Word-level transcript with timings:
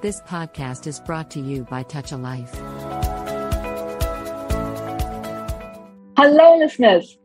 This 0.00 0.20
podcast 0.20 0.86
is 0.86 1.00
brought 1.00 1.28
to 1.32 1.40
you 1.40 1.64
by 1.64 1.82
Touch 1.82 2.12
a 2.12 2.16
Life. 2.16 2.54
Hello, 6.16 6.56
listeners. 6.56 7.18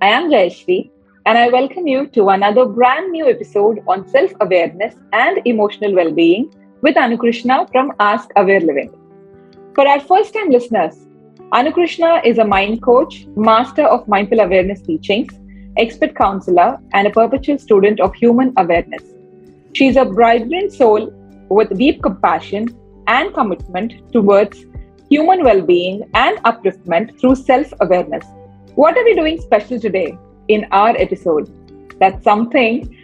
I 0.00 0.06
am 0.06 0.30
Jayasree, 0.30 0.92
and 1.26 1.36
I 1.36 1.48
welcome 1.48 1.88
you 1.88 2.06
to 2.10 2.28
another 2.28 2.64
brand 2.64 3.10
new 3.10 3.28
episode 3.28 3.80
on 3.88 4.08
self 4.08 4.30
awareness 4.40 4.94
and 5.12 5.40
emotional 5.46 5.96
well 5.96 6.12
being 6.12 6.54
with 6.80 6.96
Anu 6.96 7.16
Krishna 7.16 7.66
from 7.72 7.90
Ask 7.98 8.30
Aware 8.36 8.60
Living. 8.60 8.94
For 9.74 9.88
our 9.88 9.98
first 9.98 10.32
time 10.32 10.50
listeners, 10.50 11.08
Anu 11.50 11.72
Krishna 11.72 12.22
is 12.24 12.38
a 12.38 12.44
mind 12.44 12.82
coach, 12.82 13.26
master 13.34 13.82
of 13.82 14.06
mindful 14.06 14.38
awareness 14.38 14.80
teachings, 14.80 15.32
expert 15.76 16.14
counselor, 16.14 16.78
and 16.92 17.08
a 17.08 17.10
perpetual 17.10 17.58
student 17.58 17.98
of 17.98 18.14
human 18.14 18.52
awareness. 18.58 19.02
She 19.72 19.88
is 19.88 19.96
a 19.96 20.04
vibrant 20.04 20.72
soul 20.72 21.12
with 21.54 21.76
deep 21.78 22.02
compassion 22.02 22.68
and 23.06 23.34
commitment 23.34 24.12
towards 24.12 24.64
human 25.10 25.44
well 25.44 25.62
being 25.62 26.02
and 26.14 26.38
upliftment 26.50 27.18
through 27.20 27.34
self 27.36 27.72
awareness. 27.80 28.24
What 28.74 28.96
are 28.96 29.04
we 29.04 29.14
doing 29.14 29.40
special 29.40 29.78
today 29.78 30.16
in 30.48 30.66
our 30.72 30.96
episode? 30.96 31.52
That's 32.00 32.24
something 32.24 32.96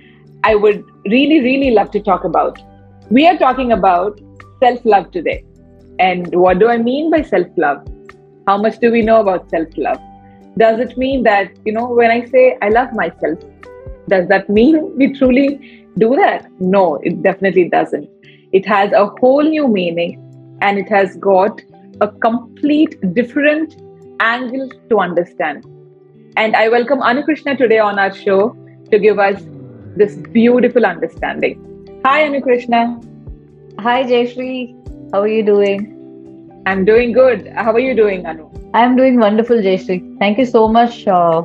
I 0.45 0.55
would 0.55 0.85
really, 1.07 1.41
really 1.41 1.71
love 1.73 1.91
to 1.93 2.01
talk 2.01 2.25
about. 2.25 2.59
We 3.11 3.27
are 3.27 3.37
talking 3.37 3.73
about 3.73 4.21
self 4.63 4.85
love 4.85 5.11
today. 5.11 5.45
And 5.99 6.35
what 6.35 6.59
do 6.59 6.69
I 6.69 6.79
mean 6.79 7.11
by 7.11 7.23
self 7.23 7.49
love? 7.57 7.87
How 8.47 8.57
much 8.57 8.79
do 8.79 8.91
we 8.91 9.03
know 9.03 9.21
about 9.21 9.51
self 9.51 9.69
love? 9.77 10.01
Does 10.57 10.81
it 10.81 10.97
mean 10.97 11.23
that, 11.25 11.51
you 11.65 11.73
know, 11.73 11.87
when 11.89 12.11
I 12.11 12.25
say 12.27 12.57
I 12.63 12.69
love 12.69 12.93
myself, 12.93 13.39
does 14.09 14.29
that 14.29 14.49
mean 14.49 14.97
we 14.97 15.13
truly 15.13 15.87
do 15.99 16.17
that? 16.17 16.51
No, 16.61 16.97
it 16.97 17.23
definitely 17.23 17.69
doesn't. 17.69 18.09
It 18.51 18.65
has 18.65 18.93
a 18.93 19.07
whole 19.21 19.43
new 19.43 19.69
meaning 19.69 20.59
and 20.63 20.79
it 20.79 20.89
has 20.89 21.17
got 21.17 21.61
a 22.01 22.09
complete 22.09 22.97
different 23.13 23.77
angle 24.21 24.71
to 24.89 25.01
understand. 25.01 25.67
And 26.39 26.57
I 26.57 26.71
welcome 26.71 27.03
Anu 27.03 27.25
Krishna 27.25 27.59
today 27.59 27.79
on 27.79 27.99
our 27.99 28.15
show 28.15 28.57
to 28.91 28.99
give 28.99 29.19
us 29.19 29.43
this 29.97 30.17
beautiful 30.17 30.87
understanding. 30.87 32.01
Hi, 32.07 32.25
Anu 32.25 32.41
Krishna. 32.41 32.99
Hi, 33.81 34.05
Jayasree. 34.05 35.13
How 35.13 35.21
are 35.21 35.29
you 35.29 35.45
doing? 35.45 36.63
I'm 36.65 36.87
doing 36.87 37.13
good. 37.13 37.49
How 37.49 37.73
are 37.73 37.81
you 37.81 37.95
doing, 37.95 38.25
Anu? 38.25 38.51
I'm 38.73 38.97
doing 38.97 39.21
wonderful, 39.21 39.57
Jayasree. 39.57 40.19
Thank 40.19 40.39
you 40.39 40.47
so 40.47 40.69
much 40.69 41.07
uh, 41.07 41.43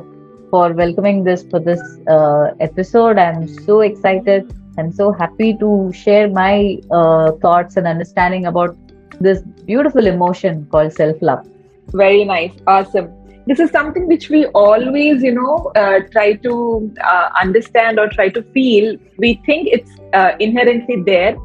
for 0.50 0.72
welcoming 0.72 1.22
this 1.22 1.42
for 1.50 1.60
this 1.60 1.82
uh, 2.08 2.52
episode. 2.60 3.18
I'm 3.18 3.46
so 3.46 3.80
excited 3.80 4.50
I'm 4.78 4.92
so 4.92 5.12
happy 5.12 5.56
to 5.58 5.92
share 5.92 6.28
my 6.28 6.78
uh, 6.90 7.32
thoughts 7.32 7.76
and 7.76 7.86
understanding 7.86 8.46
about 8.46 8.76
this 9.20 9.42
beautiful 9.64 10.06
emotion 10.06 10.66
called 10.70 10.92
self 10.92 11.16
love. 11.22 11.46
Very 11.88 12.24
nice. 12.24 12.52
Awesome. 12.66 13.12
This 13.46 13.60
is 13.60 13.70
something 13.70 14.06
which 14.08 14.30
we 14.30 14.46
always, 14.46 15.22
you 15.22 15.32
know, 15.32 15.70
uh, 15.76 16.00
try 16.10 16.32
to 16.32 16.92
uh, 17.04 17.28
understand 17.40 17.98
or 17.98 18.08
try 18.08 18.30
to 18.30 18.42
feel. 18.54 18.96
We 19.18 19.40
think 19.44 19.68
it's 19.70 19.90
uh, 20.14 20.32
inherently 20.40 21.02
there, 21.02 21.36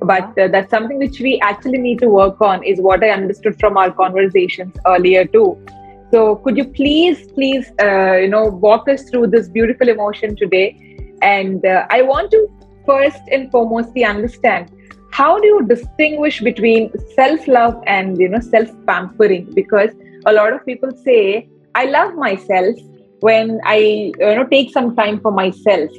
but 0.00 0.36
uh, 0.36 0.48
that's 0.48 0.70
something 0.70 0.98
which 0.98 1.20
we 1.20 1.38
actually 1.40 1.78
need 1.78 2.00
to 2.00 2.08
work 2.08 2.40
on, 2.40 2.64
is 2.64 2.80
what 2.80 3.04
I 3.04 3.10
understood 3.10 3.58
from 3.60 3.76
our 3.76 3.92
conversations 3.92 4.74
earlier, 4.84 5.24
too. 5.24 5.64
So, 6.10 6.36
could 6.36 6.56
you 6.56 6.64
please, 6.64 7.30
please, 7.32 7.70
uh, 7.80 8.16
you 8.16 8.28
know, 8.28 8.46
walk 8.46 8.88
us 8.88 9.08
through 9.08 9.28
this 9.28 9.48
beautiful 9.48 9.88
emotion 9.88 10.34
today? 10.34 10.80
And 11.22 11.64
I 11.66 12.02
want 12.02 12.32
to 12.32 12.48
first 12.86 13.20
and 13.30 13.50
foremostly 13.50 14.06
understand. 14.08 14.70
How 15.10 15.38
do 15.38 15.46
you 15.46 15.66
distinguish 15.66 16.40
between 16.40 16.90
self-love 17.14 17.82
and 17.86 18.18
you 18.18 18.28
know 18.28 18.40
self-pampering? 18.40 19.52
Because 19.54 19.90
a 20.26 20.32
lot 20.32 20.52
of 20.52 20.64
people 20.64 20.90
say 21.04 21.48
i 21.74 21.84
love 21.84 22.14
myself 22.14 22.76
when 23.20 23.60
i 23.64 23.76
you 23.76 24.34
know 24.36 24.46
take 24.46 24.70
some 24.70 24.94
time 24.96 25.20
for 25.20 25.32
myself 25.32 25.90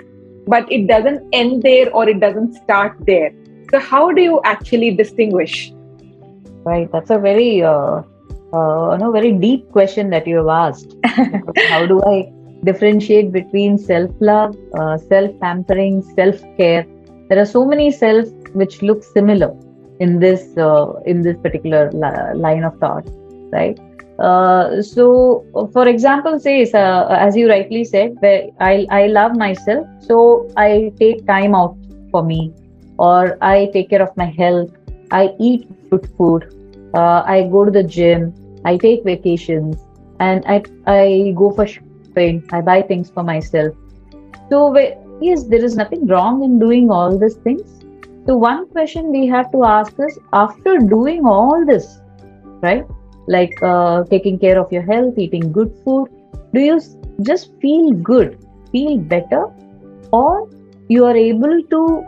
but 0.48 0.72
it 0.72 0.88
doesn't 0.88 1.28
end 1.34 1.64
there 1.64 1.92
or 1.94 2.08
it 2.08 2.20
doesn't 2.20 2.54
start 2.54 2.96
there. 3.08 3.34
So 3.72 3.80
how 3.80 4.12
do 4.12 4.22
you 4.22 4.42
actually 4.44 4.92
distinguish? 4.92 5.74
Right 6.64 6.92
that's 6.92 7.10
a 7.10 7.18
very 7.18 7.64
uh, 7.64 8.04
uh, 8.54 8.92
you 8.92 8.98
know 9.00 9.12
very 9.12 9.32
deep 9.32 9.72
question 9.72 10.12
that 10.12 10.28
you 10.28 10.38
have 10.38 10.48
asked. 10.48 10.96
How 11.70 11.86
do 11.88 12.00
i 12.04 12.32
differentiate 12.66 13.32
between 13.32 13.78
self 13.78 14.12
love, 14.20 14.56
uh, 14.80 14.98
self 14.98 15.32
pampering, 15.40 16.02
self 16.16 16.42
care. 16.58 16.86
There 17.30 17.40
are 17.40 17.46
so 17.46 17.66
many 17.66 17.92
selves 17.92 18.32
which 18.54 18.82
look 18.82 19.04
similar 19.04 19.56
in 20.00 20.20
this 20.20 20.58
uh, 20.58 20.94
in 21.06 21.22
this 21.22 21.38
particular 21.38 21.92
line 21.92 22.64
of 22.64 22.78
thought, 22.80 23.08
right? 23.52 23.80
Uh, 24.20 24.82
so, 24.82 25.46
for 25.74 25.88
example, 25.88 26.40
say 26.40 26.62
as 26.64 27.36
you 27.36 27.50
rightly 27.50 27.84
said, 27.84 28.16
I 28.24 28.88
I 28.90 29.08
love 29.08 29.36
myself, 29.36 29.88
so 30.00 30.48
I 30.58 30.94
take 31.00 31.26
time 31.28 31.56
out 31.56 31.76
for 32.12 32.24
me, 32.24 32.54
or 32.98 33.38
I 33.42 33.70
take 33.74 33.90
care 33.90 34.02
of 34.02 34.16
my 34.16 34.26
health. 34.26 34.72
I 35.12 35.34
eat 35.40 35.68
good 35.90 36.08
food. 36.18 36.46
Uh, 36.94 37.24
I 37.26 37.48
go 37.52 37.66
to 37.66 37.72
the 37.72 37.84
gym. 37.84 38.34
I 38.64 38.78
take 38.78 39.04
vacations, 39.04 39.78
and 40.20 40.44
I 40.48 40.64
I 40.88 41.34
go 41.36 41.52
for 41.52 41.68
I 42.18 42.62
buy 42.62 42.82
things 42.82 43.10
for 43.10 43.24
myself. 43.24 43.76
So, 44.50 44.76
yes, 45.22 45.44
there 45.44 45.64
is 45.64 45.76
nothing 45.76 46.08
wrong 46.08 46.44
in 46.44 46.60
doing 46.60 46.90
all 46.90 47.18
these 47.18 47.36
things. 47.36 47.84
So, 48.26 48.36
one 48.36 48.68
question 48.70 49.12
we 49.12 49.28
have 49.28 49.52
to 49.52 49.64
ask 49.64 49.94
is 50.00 50.20
after 50.34 50.78
doing 50.78 51.26
all 51.26 51.66
this, 51.66 52.00
right? 52.62 52.86
Like 53.28 53.54
uh, 53.62 54.04
taking 54.06 54.40
care 54.40 54.60
of 54.60 54.72
your 54.72 54.84
health, 54.84 55.18
eating 55.18 55.52
good 55.52 55.74
food, 55.84 56.10
do 56.54 56.62
you 56.62 56.80
just 57.22 57.52
feel 57.62 57.92
good, 57.92 58.38
feel 58.72 58.98
better, 58.98 59.48
or 60.12 60.50
you 60.88 61.06
are 61.06 61.16
able 61.16 61.62
to 61.64 62.06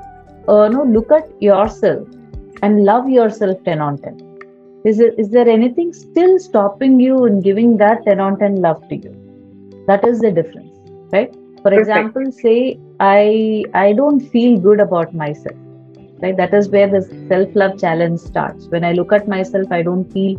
uh, 0.47 0.67
know, 0.69 0.83
look 0.83 1.11
at 1.11 1.41
yourself 1.41 2.07
and 2.61 2.85
love 2.85 3.09
yourself 3.09 3.57
10 3.65 3.81
on 3.81 3.97
10? 3.97 4.27
Is, 4.85 4.99
it, 4.99 5.15
is 5.17 5.29
there 5.29 5.49
anything 5.49 5.91
still 5.91 6.39
stopping 6.39 6.99
you 6.99 7.25
in 7.25 7.41
giving 7.41 7.77
that 7.77 8.05
10 8.05 8.19
on 8.19 8.39
10 8.39 8.61
love 8.61 8.87
to 8.89 8.95
you? 8.95 9.16
That 9.87 10.05
is 10.07 10.19
the 10.19 10.31
difference 10.31 10.79
right? 11.13 11.29
For 11.63 11.73
Perfect. 11.73 11.81
example 11.81 12.25
say 12.31 12.79
i 12.99 13.63
i 13.73 13.93
don't 13.93 14.21
feel 14.35 14.59
good 14.59 14.79
about 14.79 15.13
myself 15.13 15.57
right? 16.23 16.37
That 16.37 16.53
is 16.53 16.69
where 16.69 16.87
the 16.89 17.01
self 17.27 17.49
love 17.55 17.77
challenge 17.77 18.19
starts. 18.19 18.67
When 18.69 18.83
i 18.83 18.93
look 18.93 19.11
at 19.13 19.27
myself 19.27 19.67
i 19.71 19.81
don't 19.83 20.05
feel 20.11 20.37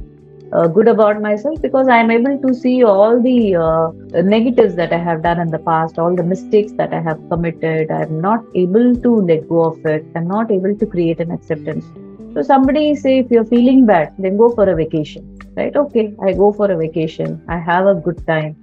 uh, 0.53 0.67
good 0.69 0.89
about 0.89 1.21
myself 1.21 1.61
because 1.63 1.89
i 1.89 1.99
am 1.99 2.11
able 2.11 2.37
to 2.45 2.55
see 2.55 2.83
all 2.85 3.21
the 3.23 3.55
uh, 3.67 3.89
negatives 4.35 4.75
that 4.77 4.93
i 4.93 4.99
have 5.09 5.23
done 5.23 5.41
in 5.45 5.51
the 5.51 5.63
past 5.71 5.99
all 5.99 6.15
the 6.17 6.25
mistakes 6.35 6.73
that 6.79 6.93
i 6.93 7.01
have 7.01 7.19
committed. 7.31 7.91
I'm 7.91 8.21
not 8.21 8.41
able 8.55 8.95
to 9.07 9.15
let 9.31 9.47
go 9.49 9.65
of 9.65 9.79
it. 9.85 10.07
I'm 10.15 10.29
not 10.29 10.51
able 10.51 10.75
to 10.77 10.87
create 10.87 11.21
an 11.21 11.31
acceptance. 11.31 11.91
So 12.35 12.43
somebody 12.43 12.95
say 12.95 13.19
if 13.19 13.31
you're 13.31 13.47
feeling 13.57 13.87
bad 13.87 14.11
then 14.19 14.37
go 14.37 14.51
for 14.55 14.69
a 14.71 14.77
vacation 14.77 15.25
right? 15.57 15.75
Okay 15.77 16.15
i 16.23 16.33
go 16.33 16.53
for 16.53 16.71
a 16.71 16.77
vacation. 16.77 17.43
I 17.49 17.59
have 17.59 17.87
a 17.87 17.95
good 17.95 18.21
time 18.27 18.57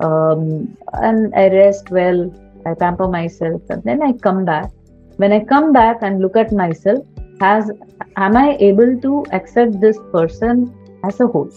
um, 0.00 0.76
and 0.94 1.34
I 1.34 1.48
rest 1.48 1.90
well. 1.90 2.32
I 2.66 2.74
pamper 2.74 3.08
myself, 3.08 3.62
and 3.70 3.82
then 3.84 4.02
I 4.02 4.12
come 4.12 4.44
back. 4.44 4.70
When 5.16 5.32
I 5.32 5.44
come 5.44 5.72
back 5.72 6.02
and 6.02 6.20
look 6.20 6.36
at 6.36 6.52
myself, 6.52 7.06
as 7.40 7.70
am 8.16 8.36
I 8.36 8.56
able 8.60 9.00
to 9.00 9.24
accept 9.32 9.80
this 9.80 9.98
person 10.12 10.74
as 11.04 11.20
a 11.20 11.26
whole, 11.26 11.50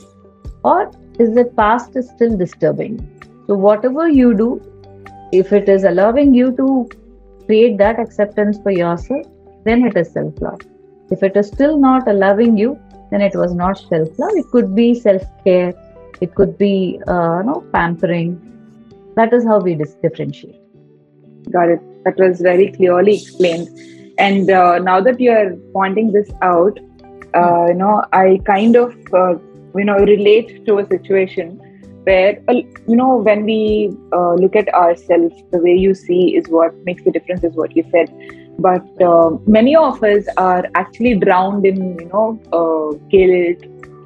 or 0.64 0.92
is 1.20 1.34
the 1.36 1.46
past 1.58 1.98
still 2.02 2.38
disturbing? 2.38 2.98
So 3.48 3.56
whatever 3.56 4.08
you 4.08 4.34
do, 4.34 4.50
if 5.34 5.52
it 5.52 5.68
is 5.68 5.84
allowing 5.84 6.34
you 6.34 6.56
to 6.56 6.90
create 7.46 7.78
that 7.78 8.00
acceptance 8.00 8.59
for 8.64 8.72
yourself, 8.72 9.26
then 9.66 9.86
it 9.86 9.98
is 9.98 10.12
self 10.12 10.40
love. 10.42 10.62
If 11.12 11.23
it 11.23 11.35
is 11.35 11.47
still 11.47 11.78
not 11.78 12.08
allowing 12.08 12.58
you, 12.58 12.79
then 13.12 13.22
it 13.22 13.35
was 13.35 13.53
not 13.53 13.78
self 13.78 14.17
love. 14.17 14.32
It 14.35 14.46
could 14.52 14.73
be 14.73 14.94
self 14.96 15.22
care, 15.44 15.73
it 16.23 16.35
could 16.35 16.58
be 16.58 16.99
uh, 17.08 17.41
know, 17.47 17.64
pampering. 17.73 18.31
That 19.16 19.34
is 19.34 19.46
how 19.46 19.59
we 19.59 19.75
dis- 19.75 19.97
differentiate. 20.02 20.59
Got 21.52 21.70
it. 21.70 21.81
That 22.05 22.17
was 22.17 22.41
very 22.41 22.72
clearly 22.72 23.16
explained. 23.22 23.67
And 24.17 24.49
uh, 24.49 24.79
now 24.79 25.02
that 25.02 25.20
you 25.20 25.31
are 25.31 25.52
pointing 25.73 26.11
this 26.11 26.31
out 26.41 26.79
uh, 27.35 27.67
you 27.67 27.73
know 27.73 28.05
i 28.14 28.40
kind 28.46 28.75
of 28.75 28.96
uh, 29.14 29.34
you 29.75 29.85
know 29.85 29.97
relate 30.09 30.66
to 30.66 30.78
a 30.78 30.85
situation 30.87 31.59
where 32.03 32.40
uh, 32.47 32.53
you 32.53 32.96
know 32.96 33.16
when 33.16 33.43
we 33.46 33.91
uh, 34.14 34.34
look 34.34 34.55
at 34.55 34.72
ourselves 34.73 35.34
the 35.52 35.59
way 35.59 35.73
you 35.73 35.93
see 35.93 36.35
is 36.35 36.47
what 36.49 36.76
makes 36.85 37.03
the 37.03 37.11
difference 37.11 37.43
is 37.43 37.53
what 37.55 37.76
you 37.76 37.84
said. 37.91 38.14
But 38.59 38.85
uh, 39.02 39.31
many 39.47 39.76
of 39.76 40.03
us 40.03 40.28
are 40.37 40.66
actually 40.76 41.16
drowned 41.16 41.66
in 41.66 41.97
you 41.99 42.09
know 42.09 42.99
guilt 43.09 43.64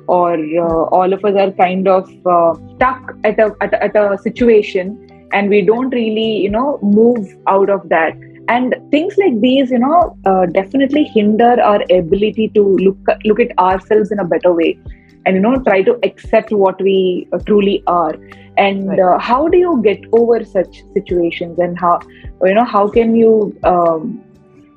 or 0.08 0.34
uh, 0.34 0.84
all 0.98 1.14
of 1.14 1.24
us 1.26 1.36
are 1.36 1.52
kind 1.52 1.88
of 1.88 2.10
uh, 2.26 2.54
stuck 2.76 3.02
at 3.24 3.40
a, 3.40 3.56
at 3.62 3.74
a, 3.74 3.84
at 3.84 3.96
a 3.96 4.18
situation 4.18 4.98
and 5.34 5.50
we 5.50 5.62
don't 5.62 5.90
really 5.90 6.38
you 6.38 6.50
know 6.50 6.80
move 6.82 7.28
out 7.48 7.70
of 7.70 7.88
that 7.90 8.14
and 8.48 8.76
things 8.92 9.16
like 9.18 9.40
these 9.42 9.72
you 9.72 9.80
know 9.80 10.18
uh, 10.26 10.46
definitely 10.46 11.04
hinder 11.04 11.62
our 11.62 11.82
ability 11.92 12.50
to 12.50 12.64
look 12.78 12.98
look 13.26 13.40
at 13.40 13.58
ourselves 13.60 14.12
in 14.12 14.20
a 14.20 14.26
better 14.26 14.54
way 14.54 14.78
and 15.26 15.36
you 15.36 15.42
know 15.42 15.56
try 15.64 15.82
to 15.82 15.98
accept 16.04 16.52
what 16.52 16.82
we 16.82 17.28
uh, 17.34 17.40
truly 17.46 17.84
are 17.88 18.16
and 18.58 18.88
Right. 18.88 19.00
uh, 19.00 19.20
how 19.20 19.48
do 19.48 19.58
you 19.58 19.82
get 19.84 20.00
over 20.14 20.44
such 20.44 20.84
situations 20.94 21.60
and 21.60 21.78
how 21.80 22.00
you 22.44 22.54
know 22.54 22.66
how 22.66 22.88
can 22.88 23.16
you 23.16 23.56
um, 23.64 24.24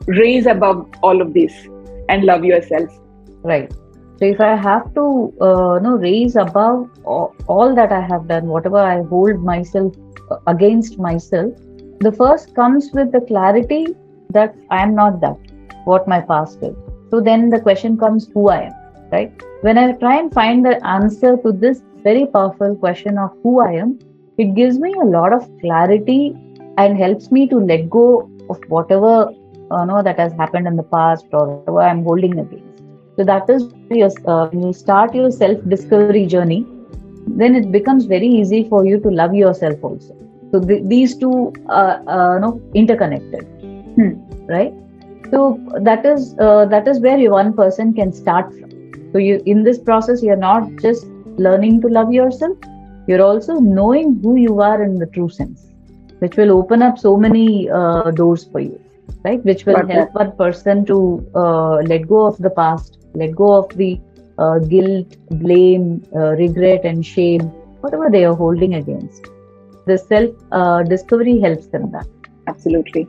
raise 0.06 0.47
above 0.47 0.87
all 1.03 1.23
of 1.23 1.32
this 1.35 1.53
and 2.09 2.25
love 2.25 2.44
yourself 2.44 2.91
Right. 3.43 3.73
So 4.20 4.26
if 4.26 4.38
I 4.38 4.55
have 4.55 4.93
to, 4.96 5.32
uh, 5.40 5.78
no, 5.82 5.96
raise 5.96 6.37
above 6.37 6.90
all, 7.06 7.75
that 7.75 7.90
I 7.90 8.02
have 8.02 8.28
done, 8.28 8.49
whatever 8.49 8.76
I 8.76 9.02
hold 9.05 9.43
myself 9.43 9.94
uh, 10.31 10.37
against 10.46 10.99
myself, 10.99 11.55
the 12.00 12.12
first 12.12 12.55
comes 12.55 12.90
with 12.93 13.12
the 13.12 13.22
clarity 13.22 13.87
that 14.28 14.55
I 14.70 14.82
am 14.82 14.94
not 14.94 15.22
that, 15.22 15.38
what 15.87 16.06
my 16.06 16.20
past 16.20 16.58
is. 16.62 16.76
So 17.11 17.22
then 17.22 17.49
the 17.49 17.61
question 17.61 17.96
comes, 17.96 18.28
who 18.34 18.50
I 18.50 18.64
am, 18.64 18.72
right? 19.11 19.43
When 19.62 19.78
I 19.78 19.93
try 19.93 20.19
and 20.19 20.31
find 20.34 20.67
the 20.67 20.87
answer 20.87 21.38
to 21.38 21.50
this 21.50 21.82
very 22.02 22.26
powerful 22.26 22.76
question 22.76 23.17
of 23.17 23.31
who 23.43 23.61
I 23.61 23.72
am, 23.72 23.99
it 24.37 24.55
gives 24.55 24.78
me 24.78 24.93
a 25.00 25.05
lot 25.05 25.32
of 25.32 25.49
clarity 25.62 26.37
and 26.76 26.99
helps 26.99 27.32
me 27.32 27.49
to 27.49 27.56
let 27.56 27.88
go 27.88 28.31
of 28.50 28.58
whatever 28.69 29.31
uh, 29.70 29.84
no, 29.87 30.02
that 30.02 30.19
has 30.19 30.34
happened 30.34 30.67
in 30.67 30.76
the 30.76 30.82
past 30.82 31.25
or 31.32 31.56
whatever 31.56 31.81
I'm 31.81 32.05
holding 32.05 32.38
against. 32.38 32.69
So 33.20 33.34
that 33.34 33.55
is 33.61 33.78
your, 33.90 34.11
uh, 34.26 34.49
when 34.49 34.64
you 34.64 34.75
start 34.75 35.14
your 35.14 35.31
self-discovery 35.31 36.26
journey, 36.26 36.69
then 37.26 37.55
it 37.55 37.70
becomes 37.70 38.06
very 38.06 38.26
easy 38.26 38.67
for 38.69 38.87
you 38.87 39.00
to 39.00 39.11
love 39.11 39.34
yourself 39.34 39.78
also. 39.82 40.14
So 40.52 40.61
th- 40.61 40.82
these 40.87 41.17
two 41.19 41.52
are 41.67 42.02
uh, 42.06 42.38
no, 42.38 42.62
interconnected, 42.75 43.46
Hmm. 43.96 44.12
right? 44.49 44.72
So 45.31 45.62
that 45.82 46.05
is 46.06 46.34
uh, 46.40 46.67
that 46.67 46.88
is 46.88 47.00
where 47.00 47.19
you, 47.19 47.31
one 47.32 47.55
person 47.55 47.94
can 47.94 48.12
start 48.12 48.46
from. 48.58 48.70
So 49.12 49.19
you 49.19 49.43
in 49.46 49.64
this 49.64 49.78
process, 49.81 50.22
you're 50.22 50.37
not 50.44 50.70
just 50.82 51.08
learning 51.38 51.81
to 51.82 51.88
love 51.88 52.12
yourself; 52.12 52.58
you're 53.06 53.22
also 53.22 53.58
knowing 53.61 54.20
who 54.22 54.37
you 54.37 54.61
are 54.61 54.82
in 54.82 54.99
the 54.99 55.06
true 55.06 55.28
sense, 55.28 55.72
which 56.20 56.37
will 56.37 56.52
open 56.52 56.82
up 56.82 56.99
so 56.99 57.17
many 57.17 57.70
uh, 57.70 58.11
doors 58.12 58.46
for 58.50 58.61
you 58.61 58.81
right 59.25 59.44
which 59.44 59.67
will 59.67 59.87
help 59.87 60.08
one 60.14 60.32
person 60.38 60.84
to 60.87 60.99
uh, 61.34 61.76
let 61.93 62.08
go 62.08 62.26
of 62.26 62.37
the 62.38 62.50
past 62.50 63.00
let 63.14 63.34
go 63.34 63.52
of 63.52 63.68
the 63.76 64.00
uh, 64.38 64.58
guilt 64.58 65.16
blame 65.30 66.02
uh, 66.14 66.30
regret 66.44 66.84
and 66.84 67.04
shame 67.04 67.42
whatever 67.80 68.08
they 68.10 68.24
are 68.24 68.34
holding 68.34 68.74
against. 68.74 69.26
The 69.86 69.98
self 69.98 70.30
uh, 70.52 70.82
discovery 70.82 71.40
helps 71.40 71.66
them 71.68 71.90
that. 71.92 72.06
Absolutely. 72.46 73.06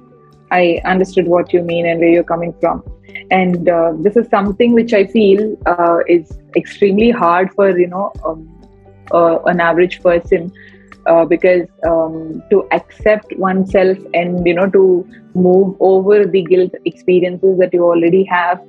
I 0.52 0.82
understood 0.86 1.28
what 1.28 1.54
you 1.54 1.62
mean 1.62 1.86
and 1.86 2.00
where 2.00 2.10
you're 2.10 2.24
coming 2.24 2.54
from. 2.60 2.84
And 3.30 3.70
uh, 3.70 3.94
this 4.00 4.16
is 4.18 4.28
something 4.30 4.74
which 4.74 4.94
i 4.94 5.06
feel 5.06 5.58
uh, 5.66 6.00
is 6.08 6.38
extremely 6.56 7.12
hard 7.12 7.52
for 7.54 7.78
you 7.78 7.88
know 7.88 8.12
um, 8.26 8.48
uh, 9.12 9.40
an 9.46 9.60
average 9.60 10.02
person 10.02 10.52
uh, 11.06 11.26
because 11.26 11.68
um, 11.86 12.44
to 12.50 12.68
accept 12.72 13.36
oneself 13.38 13.98
and 14.14 14.46
you 14.46 14.54
know 14.54 14.70
to 14.70 15.08
move 15.34 15.76
over 15.80 16.26
the 16.26 16.44
guilt 16.44 16.74
experiences 16.86 17.58
that 17.60 17.74
you 17.74 17.84
already 17.84 18.24
have 18.24 18.62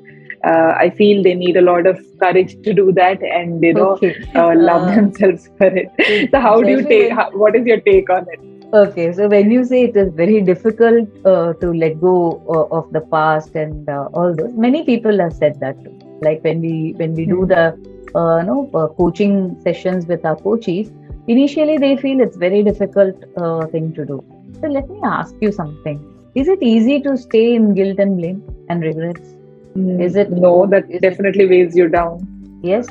uh, 0.50 0.72
i 0.84 0.88
feel 1.00 1.22
they 1.22 1.34
need 1.34 1.56
a 1.56 1.66
lot 1.70 1.86
of 1.86 1.98
courage 2.22 2.56
to 2.62 2.72
do 2.72 2.92
that 2.92 3.22
and 3.40 3.62
you 3.62 3.74
know 3.74 3.92
okay 3.92 4.14
uh, 4.36 4.52
love 4.56 4.86
Uh, 4.86 4.94
themselves 4.94 5.50
for 5.58 5.68
it 5.82 5.92
so 6.32 6.40
how 6.40 6.62
do 6.62 6.72
you 6.72 6.84
take 6.94 7.12
how, 7.12 7.28
what 7.32 7.54
is 7.56 7.66
your 7.66 7.80
take 7.80 8.10
on 8.10 8.24
it 8.36 8.40
Okay, 8.74 9.12
so 9.12 9.28
when 9.28 9.50
you 9.50 9.64
say 9.64 9.84
it 9.84 9.96
is 9.96 10.12
very 10.14 10.40
difficult 10.42 11.08
uh, 11.24 11.52
to 11.60 11.72
let 11.72 12.00
go 12.00 12.42
uh, 12.48 12.76
of 12.76 12.86
the 12.90 13.00
past 13.12 13.54
and 13.54 13.88
uh, 13.88 14.08
all 14.14 14.34
those, 14.34 14.52
many 14.56 14.84
people 14.84 15.18
have 15.18 15.32
said 15.32 15.58
that 15.60 15.76
too. 15.84 15.94
Like 16.20 16.42
when 16.42 16.60
we 16.60 16.94
when 16.96 17.14
we 17.14 17.26
do 17.26 17.44
Hmm. 17.44 17.46
the 17.46 17.74
uh, 18.14 18.42
no 18.42 18.70
uh, 18.74 18.88
coaching 19.00 19.56
sessions 19.62 20.06
with 20.06 20.24
our 20.24 20.36
coaches, 20.36 20.90
initially 21.26 21.78
they 21.78 21.96
feel 21.96 22.20
it's 22.20 22.36
very 22.36 22.62
difficult 22.62 23.14
uh, 23.36 23.66
thing 23.68 23.92
to 23.94 24.04
do. 24.06 24.24
So 24.62 24.68
let 24.68 24.88
me 24.88 25.00
ask 25.04 25.34
you 25.40 25.52
something: 25.52 26.02
Is 26.34 26.48
it 26.48 26.62
easy 26.62 27.00
to 27.02 27.16
stay 27.16 27.54
in 27.54 27.74
guilt 27.74 27.98
and 27.98 28.16
blame 28.16 28.42
and 28.68 28.82
regrets? 28.82 29.36
Is 29.76 30.16
it- 30.16 30.30
no 30.30 30.66
that 30.66 30.84
is 30.88 31.00
it- 31.00 31.02
definitely 31.02 31.46
weighs 31.48 31.76
you 31.76 31.88
down 31.88 32.26
Yes, 32.62 32.86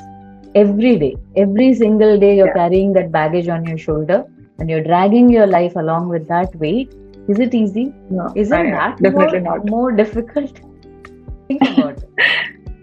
every 0.55 0.97
day, 0.97 1.15
every 1.35 1.73
single 1.73 2.17
day, 2.19 2.35
you're 2.37 2.47
Yeah. 2.47 2.53
carrying 2.53 2.93
that 2.93 3.11
baggage 3.11 3.47
on 3.47 3.63
your 3.65 3.77
shoulder 3.77 4.23
and 4.59 4.69
you're 4.69 4.83
dragging 4.83 5.29
your 5.29 5.47
life 5.47 5.75
along 5.75 6.09
with 6.09 6.27
that 6.27 6.55
weight. 6.55 6.93
Is 7.27 7.39
it 7.39 7.53
easy? 7.53 7.93
no 8.09 8.31
Isn't 8.35 8.67
I- 8.67 8.71
that 8.71 9.01
definitely 9.01 9.39
more, 9.41 9.57
not 9.57 9.65
more 9.65 9.91
difficult? 9.91 10.59
Think 11.47 11.65
about 11.67 11.97
it. 12.03 12.09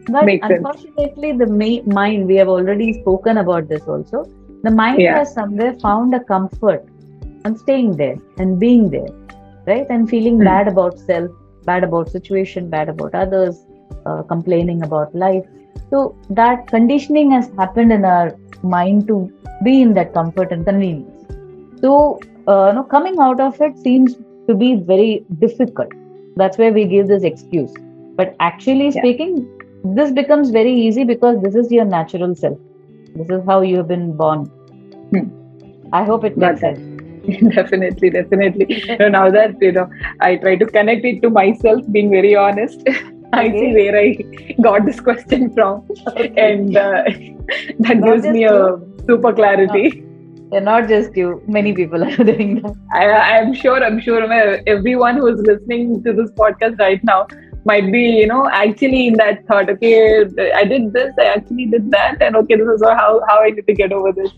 But 0.09 0.25
Makes 0.25 0.49
sense. 0.49 0.67
unfortunately, 0.67 1.33
the 1.33 1.47
ma- 1.47 1.83
mind, 1.93 2.27
we 2.27 2.37
have 2.37 2.49
already 2.49 2.93
spoken 2.93 3.39
about 3.39 3.69
this 3.69 3.87
also, 3.87 4.25
the 4.63 4.71
mind 4.71 5.01
Yeah. 5.01 5.15
has 5.15 5.33
somewhere 5.33 5.75
found 5.75 6.15
a 6.15 6.21
comfort 6.25 6.87
and 7.45 7.59
staying 7.59 7.97
there 7.97 8.17
and 8.39 8.59
being 8.59 8.91
there, 8.91 9.13
right? 9.67 9.87
And 9.91 10.09
feeling 10.09 10.39
Hmm. 10.39 10.45
bad 10.45 10.69
about 10.69 10.99
self, 10.99 11.31
bad 11.65 11.85
about 11.85 12.09
situation, 12.11 12.69
bad 12.71 12.89
about 12.89 13.15
others, 13.15 13.65
uh, 14.07 14.23
complaining 14.23 14.83
about 14.83 15.15
life. 15.15 15.45
So 15.91 16.17
that 16.31 16.67
conditioning 16.69 17.31
has 17.33 17.51
happened 17.59 17.93
in 17.93 18.05
our 18.05 18.37
mind 18.63 19.07
to 19.09 19.31
be 19.65 19.83
in 19.83 19.95
that 19.95 20.13
comfort 20.13 20.53
and 20.53 20.65
convenience. 20.65 21.25
So, 21.81 22.21
uh, 22.47 22.73
no, 22.73 22.85
coming 22.85 23.19
out 23.21 23.41
of 23.41 23.61
it 23.61 23.79
seems 23.79 24.17
to 24.49 24.55
be 24.55 24.75
very 24.77 25.25
difficult. 25.39 25.89
That's 26.37 26.59
where 26.59 26.73
we 26.73 26.85
give 26.85 27.09
this 27.09 27.23
excuse. 27.23 27.73
But 28.17 28.35
actually 28.41 28.87
Yeah. 28.87 29.01
speaking, 29.01 29.47
this 29.85 30.11
becomes 30.13 30.51
very 30.51 30.73
easy 30.73 31.05
because 31.05 31.41
this 31.43 31.55
is 31.55 31.71
your 31.71 31.85
natural 31.85 32.35
self. 32.35 32.59
This 33.15 33.31
is 33.31 33.45
how 33.47 33.61
you 33.63 33.77
have 33.79 33.89
been 33.89 34.13
born. 34.17 34.51
Hmm. 35.13 35.29
I 35.93 36.05
hope 36.05 36.25
it 36.25 36.37
makes 36.37 36.61
sense. 36.61 36.81
definitely 37.55 38.11
definitely 38.11 38.83
now 39.11 39.29
that 39.31 39.55
you 39.61 39.73
know 39.73 39.87
i 40.21 40.37
try 40.37 40.55
to 40.57 40.67
connect 40.67 41.05
it 41.05 41.21
to 41.23 41.29
myself 41.29 41.83
being 41.93 42.11
very 42.11 42.35
honest 42.35 42.83
i 43.33 43.51
see 43.51 43.73
where 43.75 43.97
i 43.99 44.17
got 44.63 44.85
this 44.87 45.01
question 45.01 45.53
from 45.55 45.87
and 46.37 46.77
uh, 46.77 47.05
that 47.81 47.99
Not 47.99 48.05
gives 48.05 48.27
me 48.27 48.45
a 48.45 48.79
super 49.07 49.33
clarity 49.33 50.05
Yeah, 50.53 50.61
not 50.61 50.89
just 50.89 51.17
you. 51.17 51.43
Many 51.47 51.75
people 51.75 52.03
are 52.03 52.17
doing 52.29 52.63
that. 52.63 52.75
I, 52.93 53.07
I'm 53.39 53.55
sure, 53.55 53.85
I'm 53.85 54.01
sure 54.01 54.23
uh, 54.25 54.63
everyone 54.67 55.17
who 55.17 55.27
is 55.27 55.41
listening 55.41 56.03
to 56.05 56.13
this 56.13 56.31
podcast 56.31 56.79
right 56.79 57.03
now 57.05 57.27
might 57.65 57.91
be, 57.93 58.05
you 58.21 58.27
know, 58.27 58.49
actually 58.49 59.09
in 59.09 59.15
that 59.15 59.47
thought, 59.47 59.69
okay, 59.69 60.25
I 60.55 60.65
did 60.65 60.93
this, 60.93 61.13
I 61.19 61.25
actually 61.25 61.67
did 61.67 61.91
that, 61.91 62.23
and 62.23 62.37
okay, 62.37 62.57
this 62.57 62.67
is 62.67 62.83
how, 62.83 63.21
how 63.29 63.43
I 63.43 63.51
need 63.51 63.67
to 63.67 63.75
get 63.75 63.93
over 63.93 64.13
this. 64.13 64.31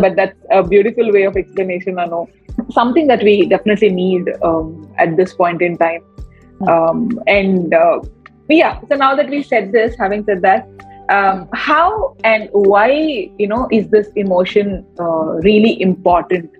But 0.00 0.16
that's 0.16 0.38
a 0.50 0.62
beautiful 0.62 1.12
way 1.12 1.24
of 1.24 1.36
explanation, 1.36 1.98
I 1.98 2.06
know. 2.06 2.30
Something 2.70 3.06
that 3.08 3.22
we 3.22 3.46
definitely 3.46 3.90
need 3.90 4.30
um, 4.42 4.90
at 4.98 5.16
this 5.18 5.34
point 5.34 5.60
in 5.60 5.76
time. 5.76 6.02
Um, 6.66 7.20
and 7.26 7.74
uh, 7.74 8.00
yeah, 8.48 8.80
so 8.88 8.96
now 8.96 9.14
that 9.14 9.28
we 9.30 9.42
said 9.42 9.72
this, 9.72 9.96
having 9.98 10.24
said 10.24 10.42
that, 10.42 10.68
um, 11.08 11.48
how 11.52 12.16
and 12.24 12.48
why 12.52 13.30
you 13.38 13.46
know 13.46 13.68
is 13.70 13.88
this 13.88 14.08
emotion 14.16 14.86
uh, 14.98 15.24
really 15.48 15.80
important? 15.80 16.50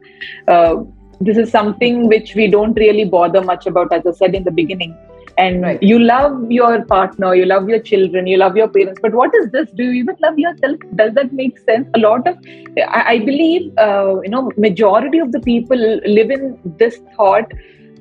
Uh, 0.48 0.76
this 1.20 1.36
is 1.36 1.50
something 1.50 2.08
which 2.08 2.34
we 2.34 2.48
don't 2.48 2.74
really 2.74 3.04
bother 3.04 3.40
much 3.40 3.66
about 3.66 3.92
as 3.92 4.04
i 4.06 4.12
said 4.12 4.34
in 4.34 4.44
the 4.44 4.50
beginning. 4.50 4.96
And 5.38 5.62
Right. 5.62 5.82
you 5.82 5.98
love 5.98 6.50
your 6.52 6.84
partner 6.84 7.34
you 7.34 7.46
love 7.46 7.66
your 7.66 7.78
children 7.78 8.26
you 8.26 8.36
love 8.36 8.54
your 8.54 8.68
parents 8.68 9.00
but 9.00 9.14
what 9.14 9.34
is 9.34 9.50
this? 9.50 9.70
Do 9.70 9.84
you 9.84 9.92
even 9.92 10.16
love 10.20 10.38
yourself? 10.38 10.76
Does 10.94 11.14
that 11.14 11.32
make 11.32 11.58
sense? 11.60 11.88
A 11.94 11.98
lot 11.98 12.26
of 12.28 12.36
i, 12.78 13.04
I 13.14 13.18
believe 13.20 13.72
uh, 13.78 14.20
you 14.22 14.28
know 14.28 14.50
majority 14.58 15.18
of 15.18 15.32
the 15.32 15.40
people 15.40 15.78
live 16.18 16.30
in 16.30 16.58
this 16.78 17.00
thought 17.16 17.50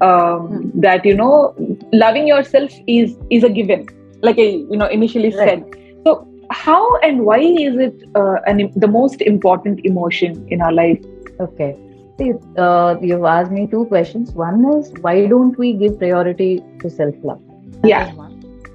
um, 0.01 0.47
Hmm. 0.47 0.69
that 0.85 1.05
you 1.05 1.15
know 1.15 1.53
loving 1.93 2.27
yourself 2.27 2.71
is 2.87 3.17
is 3.29 3.43
a 3.43 3.49
given 3.49 3.87
like 4.21 4.39
i 4.39 4.49
you 4.73 4.77
know 4.81 4.87
initially 4.97 5.31
Right. 5.31 5.49
said 5.49 5.63
so 6.07 6.15
how 6.51 6.81
and 7.07 7.25
why 7.25 7.39
is 7.39 7.77
it 7.87 7.95
uh, 8.15 8.35
an, 8.45 8.71
the 8.75 8.87
most 8.87 9.21
important 9.21 9.79
emotion 9.83 10.43
in 10.47 10.61
our 10.61 10.73
life 10.73 10.99
Okay. 11.39 11.77
See, 12.19 12.31
uh, 12.57 12.95
you've 13.01 13.23
asked 13.25 13.51
me 13.51 13.67
two 13.69 13.85
questions. 13.85 14.31
One 14.33 14.63
is 14.77 14.91
why 15.01 15.25
don't 15.27 15.57
we 15.57 15.73
give 15.73 15.97
priority 15.97 16.65
to 16.81 16.89
self 16.89 17.15
love? 17.23 17.39
Yeah. 17.83 18.11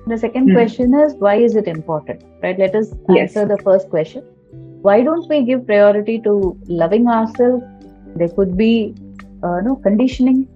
The 0.06 0.18
second 0.18 0.48
Hmm. 0.48 0.52
question 0.52 0.94
is 0.94 1.14
why 1.18 1.36
is 1.36 1.56
it 1.56 1.66
important? 1.68 2.20
Right. 2.42 2.58
Let 2.58 2.74
us 2.74 2.94
Yes. 3.08 3.36
answer 3.36 3.46
the 3.46 3.58
first 3.64 3.88
question. 3.90 4.22
Why 4.82 5.02
don't 5.02 5.28
we 5.28 5.44
give 5.44 5.66
priority 5.66 6.20
to 6.22 6.58
loving 6.68 7.06
ourselves? 7.08 7.64
There 8.14 8.28
could 8.28 8.56
be 8.56 8.96
uh, 9.42 9.60
no 9.62 9.76
conditioning 9.76 10.48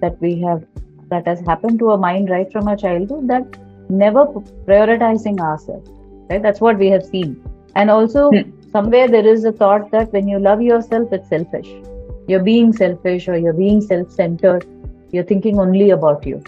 that 0.00 0.16
we 0.20 0.40
have 0.40 0.64
that 1.10 1.26
has 1.26 1.40
happened 1.40 1.78
to 1.80 1.90
our 1.90 1.98
mind 1.98 2.30
right 2.30 2.50
from 2.52 2.68
our 2.68 2.76
childhood 2.76 3.28
that 3.28 3.44
never 3.88 4.26
prioritizing 4.68 5.40
ourselves. 5.40 5.88
Right. 6.30 6.42
That's 6.42 6.60
what 6.60 6.78
we 6.78 6.88
have 6.90 7.04
seen. 7.04 7.38
And 7.74 7.90
also 7.90 8.24
Hmm. 8.32 8.50
somewhere 8.72 9.08
there 9.08 9.26
is 9.26 9.44
a 9.44 9.52
thought 9.52 9.90
that 9.92 10.12
when 10.12 10.26
you 10.28 10.38
love 10.38 10.60
yourself, 10.62 11.08
it's 11.12 11.28
selfish. 11.28 11.82
You're 12.26 12.42
being 12.42 12.72
selfish 12.72 13.28
or 13.28 13.36
you're 13.38 13.52
being 13.64 13.80
self 13.80 14.10
centered. 14.10 14.64
You're 15.12 15.24
thinking 15.24 15.58
only 15.58 15.90
about 15.90 16.26
you. 16.26 16.42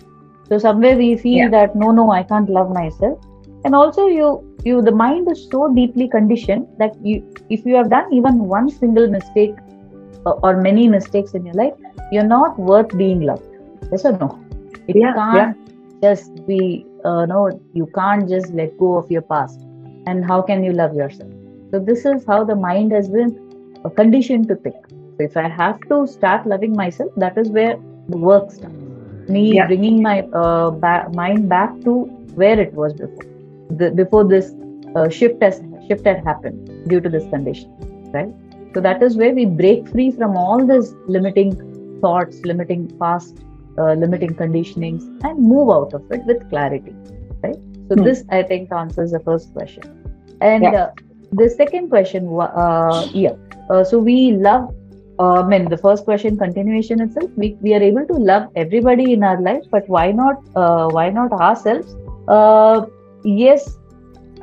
so 0.51 0.59
somewhere 0.59 0.97
we 0.97 1.17
feel 1.23 1.45
Yeah. 1.45 1.51
that 1.53 1.75
no 1.81 1.89
no 1.97 2.05
i 2.15 2.23
can't 2.31 2.51
love 2.57 2.71
myself 2.77 3.19
and 3.65 3.75
also 3.79 4.07
you 4.17 4.29
you 4.69 4.81
the 4.89 4.95
mind 5.01 5.29
is 5.33 5.41
so 5.53 5.61
deeply 5.79 6.07
conditioned 6.15 6.67
that 6.83 6.93
you 7.09 7.17
if 7.57 7.65
you 7.71 7.75
have 7.81 7.91
done 7.95 8.13
even 8.19 8.39
one 8.55 8.71
single 8.79 9.09
mistake 9.17 9.57
or 10.25 10.57
many 10.57 10.89
mistakes 10.89 11.35
in 11.35 11.45
your 11.45 11.55
life 11.55 11.75
you're 12.11 12.25
not 12.25 12.59
worth 12.59 12.97
being 12.97 13.21
loved. 13.21 13.45
Yes 13.91 14.05
or 14.05 14.13
no? 14.13 14.41
It 14.87 14.99
Yeah, 14.99 15.15
can't 15.15 15.57
just 16.03 16.31
be 16.47 16.87
uh, 17.05 17.27
no 17.27 17.61
you 17.73 17.87
can't 17.95 18.29
just 18.29 18.53
let 18.55 18.77
go 18.79 18.97
of 18.97 19.07
your 19.11 19.23
past. 19.23 19.61
And 20.07 20.25
how 20.25 20.43
can 20.43 20.63
you 20.65 20.73
love 20.73 20.95
yourself? 20.95 21.31
So 21.73 21.81
this 21.81 22.05
is 22.05 22.25
how 22.27 22.45
the 22.45 22.57
mind 22.57 22.93
has 22.93 23.09
been 23.09 23.37
uh, 23.85 23.91
conditioned 23.91 24.49
to 24.49 24.57
think. 24.57 24.77
So 25.19 25.25
if 25.25 25.37
i 25.37 25.49
have 25.49 25.79
to 25.91 26.07
start 26.07 26.47
loving 26.47 26.75
myself 26.77 27.11
that 27.17 27.37
is 27.37 27.51
where 27.51 27.77
the 28.09 28.19
work 28.19 28.51
starts. 28.51 28.75
Me 29.29 29.61
Yeah. 29.61 29.67
bringing 29.67 30.03
my 30.03 30.23
uh, 30.33 30.71
ba- 30.71 31.09
mind 31.13 31.49
back 31.49 31.75
to 31.85 32.11
where 32.35 32.59
it 32.61 32.73
was 32.75 32.95
before. 32.95 33.27
The, 33.71 33.91
before 33.91 34.25
this 34.29 34.55
uh, 34.95 35.09
shift 35.09 35.43
has 35.43 35.61
shift 35.89 36.07
had 36.07 36.21
happened 36.25 36.57
due 36.89 37.01
to 37.01 37.09
this 37.09 37.27
condition 37.29 37.69
right 38.15 38.31
so 38.75 38.81
that 38.81 39.03
is 39.03 39.17
where 39.17 39.35
we 39.35 39.45
break 39.47 39.89
free 39.91 40.11
from 40.11 40.37
all 40.37 40.67
these 40.67 40.95
limiting 41.07 41.53
thoughts 42.03 42.41
limiting 42.45 42.89
past 43.01 43.35
uh, 43.79 43.95
limiting 43.95 44.35
conditionings 44.35 45.05
and 45.23 45.39
move 45.39 45.71
out 45.71 45.93
of 45.95 46.03
it 46.11 46.23
with 46.27 46.39
clarity 46.51 46.95
right 47.45 47.59
so 47.91 47.97
Hmm. 47.97 48.05
this 48.07 48.25
i 48.31 48.43
think 48.43 48.73
answers 48.73 49.13
the 49.13 49.21
first 49.29 49.53
question 49.53 49.85
and 50.41 50.73
Yeah. 50.73 50.77
uh, 50.83 50.91
the 51.33 51.49
second 51.51 51.89
question 51.89 52.29
uh, 52.41 53.07
yeah 53.13 53.37
uh, 53.71 53.85
so 53.85 53.99
we 53.99 54.33
love 54.33 54.69
uh, 55.19 55.43
I 55.43 55.49
mean, 55.49 55.69
the 55.69 55.77
first 55.77 56.05
question 56.05 56.37
continuation 56.37 57.01
itself. 57.01 57.31
We, 57.37 57.57
we 57.61 57.75
are 57.75 57.83
able 57.83 58.07
to 58.07 58.15
love 58.15 58.49
everybody 58.55 59.13
in 59.13 59.23
our 59.23 59.41
life, 59.41 59.63
but 59.71 59.83
why 59.89 60.13
not? 60.13 60.37
Uh, 60.55 60.89
why 60.91 61.11
not 61.11 61.33
ourselves? 61.33 61.97
Uh, 62.29 62.87
yes. 63.25 63.79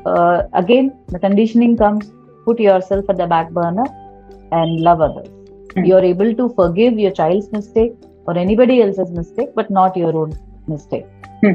Uh, 0.06 0.44
again, 0.54 0.98
the 1.10 1.20
conditioning 1.20 1.78
comes. 1.78 2.14
Put 2.46 2.60
yourself 2.60 3.06
at 3.10 3.18
the 3.18 3.28
back 3.28 3.52
burner 3.52 3.86
and 4.60 4.80
love 4.90 5.02
others. 5.02 5.30
Mm. 5.76 5.88
You're 5.88 6.04
able 6.14 6.34
to 6.42 6.50
forgive 6.60 7.00
your 7.06 7.12
child's 7.12 7.52
mistake 7.52 7.94
or 8.28 8.38
anybody 8.38 8.82
else's 8.82 9.12
mistake, 9.12 9.50
but 9.56 9.70
not 9.70 9.96
your 9.98 10.16
own 10.24 10.34
mistake. 10.68 11.06
Hmm. 11.44 11.54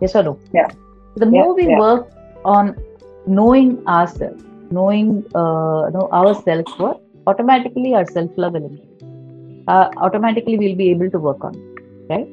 Yes 0.00 0.14
or 0.16 0.22
no? 0.22 0.38
Yeah. 0.52 0.68
The 1.16 1.26
Yeah, 1.26 1.44
more 1.44 1.54
we 1.54 1.66
yeah. 1.68 1.78
work 1.78 2.10
on 2.44 2.74
knowing 3.26 3.70
ourselves, 3.86 4.42
knowing 4.70 5.24
uh, 5.34 5.90
know 5.94 6.08
our 6.12 6.34
self 6.34 6.66
worth, 6.78 6.98
automatically 7.26 7.94
our 7.94 8.06
self 8.06 8.30
love 8.36 8.54
will 8.54 8.66
increase. 8.70 9.02
Uh, 9.68 9.88
automatically, 9.96 10.58
we'll 10.58 10.76
be 10.76 10.90
able 10.90 11.10
to 11.10 11.18
work 11.18 11.44
on 11.44 11.54
it, 11.56 11.82
right? 12.14 12.28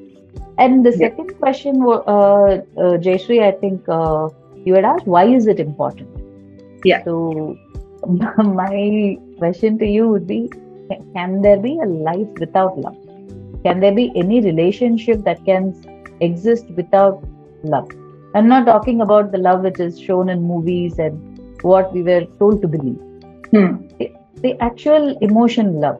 And 0.57 0.85
the 0.85 0.91
Yeah. 0.97 1.09
second 1.09 1.31
question, 1.39 1.81
uh, 1.83 1.91
uh, 1.91 2.97
Jayasree, 3.05 3.41
I 3.43 3.51
think 3.51 3.83
uh, 3.89 4.29
you 4.65 4.75
had 4.75 4.85
asked, 4.85 5.07
why 5.07 5.25
is 5.25 5.47
it 5.47 5.59
important? 5.59 6.09
Yeah. 6.83 7.03
So, 7.03 7.57
my 8.37 9.17
question 9.43 9.77
to 9.79 9.87
you 9.95 10.07
would 10.11 10.27
be 10.35 10.41
Can 11.15 11.41
there 11.41 11.59
be 11.63 11.73
a 11.85 11.87
life 12.09 12.39
without 12.43 12.77
love? 12.85 12.97
Can 13.65 13.79
there 13.83 13.95
be 13.99 14.05
any 14.21 14.39
relationship 14.45 15.23
that 15.27 15.43
can 15.49 15.63
exist 16.27 16.71
without 16.79 17.23
love? 17.73 17.89
I'm 18.35 18.47
not 18.51 18.65
talking 18.65 19.01
about 19.05 19.31
the 19.31 19.41
love 19.45 19.61
which 19.67 19.79
is 19.85 19.99
shown 20.07 20.29
in 20.33 20.43
movies 20.51 20.99
and 21.05 21.41
what 21.71 21.93
we 21.93 22.03
were 22.09 22.25
told 22.39 22.61
to 22.63 22.69
believe. 22.75 22.99
Hmm. 23.51 23.71
The 24.45 24.51
actual 24.67 25.17
emotion 25.29 25.73
love, 25.85 25.99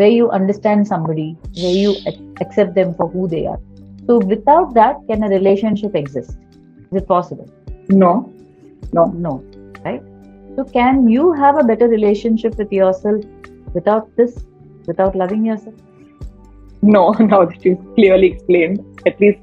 where 0.00 0.12
you 0.18 0.30
understand 0.38 0.88
somebody, 0.88 1.28
where 1.62 1.76
you 1.84 1.94
accept 2.40 2.74
them 2.74 2.94
for 2.94 3.08
who 3.08 3.28
they 3.28 3.46
are. 3.46 3.60
So, 4.06 4.18
without 4.18 4.74
that, 4.74 5.02
can 5.08 5.22
a 5.22 5.28
relationship 5.28 5.94
exist? 5.94 6.36
Is 6.90 7.02
it 7.02 7.08
possible? 7.08 7.48
No. 7.88 8.32
No. 8.92 9.06
No, 9.26 9.34
right? 9.84 10.02
So, 10.58 10.64
can 10.64 11.08
you 11.08 11.32
have 11.32 11.56
a 11.56 11.62
better 11.62 11.86
relationship 11.86 12.58
with 12.58 12.72
yourself 12.72 13.24
without 13.74 14.16
this, 14.16 14.44
without 14.86 15.14
loving 15.14 15.44
yourself? 15.46 15.76
No. 16.82 17.12
Now 17.20 17.44
that 17.44 17.64
you 17.64 17.76
clearly 17.94 18.32
explained, 18.32 19.02
at 19.06 19.20
least 19.20 19.38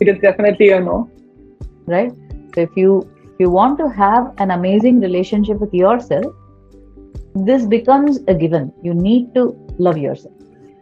it 0.00 0.08
is 0.08 0.20
definitely 0.20 0.70
a 0.70 0.80
no. 0.80 1.08
right 1.86 2.12
so 2.54 2.60
if 2.66 2.76
you 2.80 2.92
if 3.22 3.40
you 3.44 3.50
want 3.54 3.78
to 3.78 3.88
have 3.96 4.28
an 4.44 4.50
amazing 4.56 5.00
relationship 5.00 5.58
with 5.64 5.74
yourself 5.80 6.26
this 7.50 7.66
becomes 7.74 8.20
a 8.34 8.34
given 8.42 8.72
you 8.82 8.94
need 8.94 9.34
to 9.34 9.44
love 9.78 9.98
yourself 9.98 10.34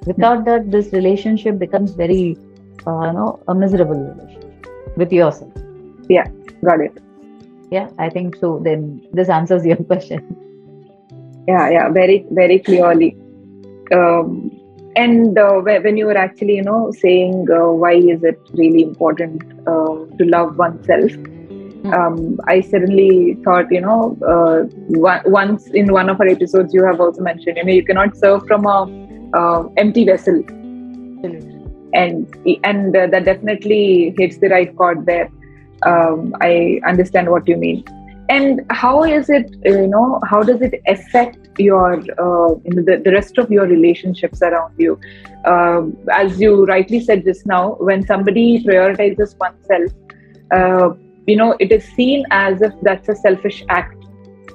without 0.07 0.45
that 0.50 0.71
this 0.76 0.92
relationship 0.92 1.59
becomes 1.59 1.97
very 2.02 2.37
uh, 2.87 3.00
you 3.07 3.12
know 3.19 3.31
a 3.49 3.54
miserable 3.54 4.04
relationship 4.11 4.71
with 5.02 5.12
yourself 5.12 5.52
Yeah, 6.09 6.28
Got 6.64 6.81
it. 6.81 7.01
Yeah 7.76 7.88
i 7.98 8.08
think 8.16 8.36
so 8.36 8.60
then 8.68 8.86
this 9.12 9.28
answers 9.40 9.66
your 9.72 9.82
question 9.92 10.22
Yeah. 11.46 11.70
Yeah. 11.70 11.88
Very, 11.90 12.26
very 12.30 12.58
clearly. 12.58 13.16
Um, 13.92 14.50
and 14.94 15.38
uh, 15.38 15.60
when 15.60 15.96
you 15.96 16.06
were 16.06 16.16
actually, 16.16 16.56
you 16.56 16.62
know, 16.62 16.92
saying 16.92 17.46
uh, 17.50 17.72
why 17.72 17.94
is 17.94 18.22
it 18.22 18.38
really 18.52 18.82
important 18.82 19.42
uh, 19.66 19.94
to 20.18 20.24
love 20.24 20.58
oneself, 20.58 21.12
um, 21.96 22.38
I 22.46 22.60
suddenly 22.60 23.38
thought, 23.44 23.72
you 23.72 23.80
know, 23.80 24.16
uh, 24.26 24.68
once 24.90 25.66
in 25.68 25.92
one 25.92 26.08
of 26.10 26.20
our 26.20 26.28
episodes, 26.28 26.72
you 26.72 26.84
have 26.84 27.00
also 27.00 27.22
mentioned, 27.22 27.56
you 27.56 27.64
know, 27.64 27.72
you 27.72 27.84
cannot 27.84 28.16
serve 28.16 28.46
from 28.46 28.66
a 28.66 28.78
uh, 29.34 29.64
empty 29.78 30.04
vessel, 30.04 30.44
and 31.94 32.28
and 32.62 32.96
uh, 32.96 33.06
that 33.08 33.24
definitely 33.24 34.14
hits 34.16 34.38
the 34.38 34.48
right 34.48 34.76
chord 34.76 35.06
there. 35.06 35.28
Um, 35.84 36.34
I 36.40 36.80
understand 36.86 37.28
what 37.30 37.48
you 37.48 37.56
mean. 37.56 37.84
And 38.28 38.64
how 38.70 39.04
is 39.04 39.28
it, 39.28 39.54
you 39.64 39.88
know, 39.88 40.20
how 40.24 40.42
does 40.42 40.62
it 40.62 40.80
affect 40.86 41.38
your, 41.58 41.94
uh, 41.94 42.54
you 42.64 42.74
know, 42.74 42.82
the, 42.82 43.02
the 43.04 43.12
rest 43.12 43.36
of 43.36 43.50
your 43.50 43.66
relationships 43.66 44.40
around 44.42 44.74
you? 44.78 44.98
Um, 45.44 45.96
as 46.12 46.40
you 46.40 46.64
rightly 46.64 47.00
said 47.00 47.24
just 47.24 47.46
now, 47.46 47.74
when 47.80 48.06
somebody 48.06 48.62
prioritizes 48.64 49.36
oneself, 49.38 49.92
uh, 50.54 50.94
you 51.26 51.36
know, 51.36 51.56
it 51.60 51.72
is 51.72 51.84
seen 51.84 52.24
as 52.30 52.62
if 52.62 52.72
that's 52.82 53.08
a 53.08 53.16
selfish 53.16 53.64
act. 53.68 53.96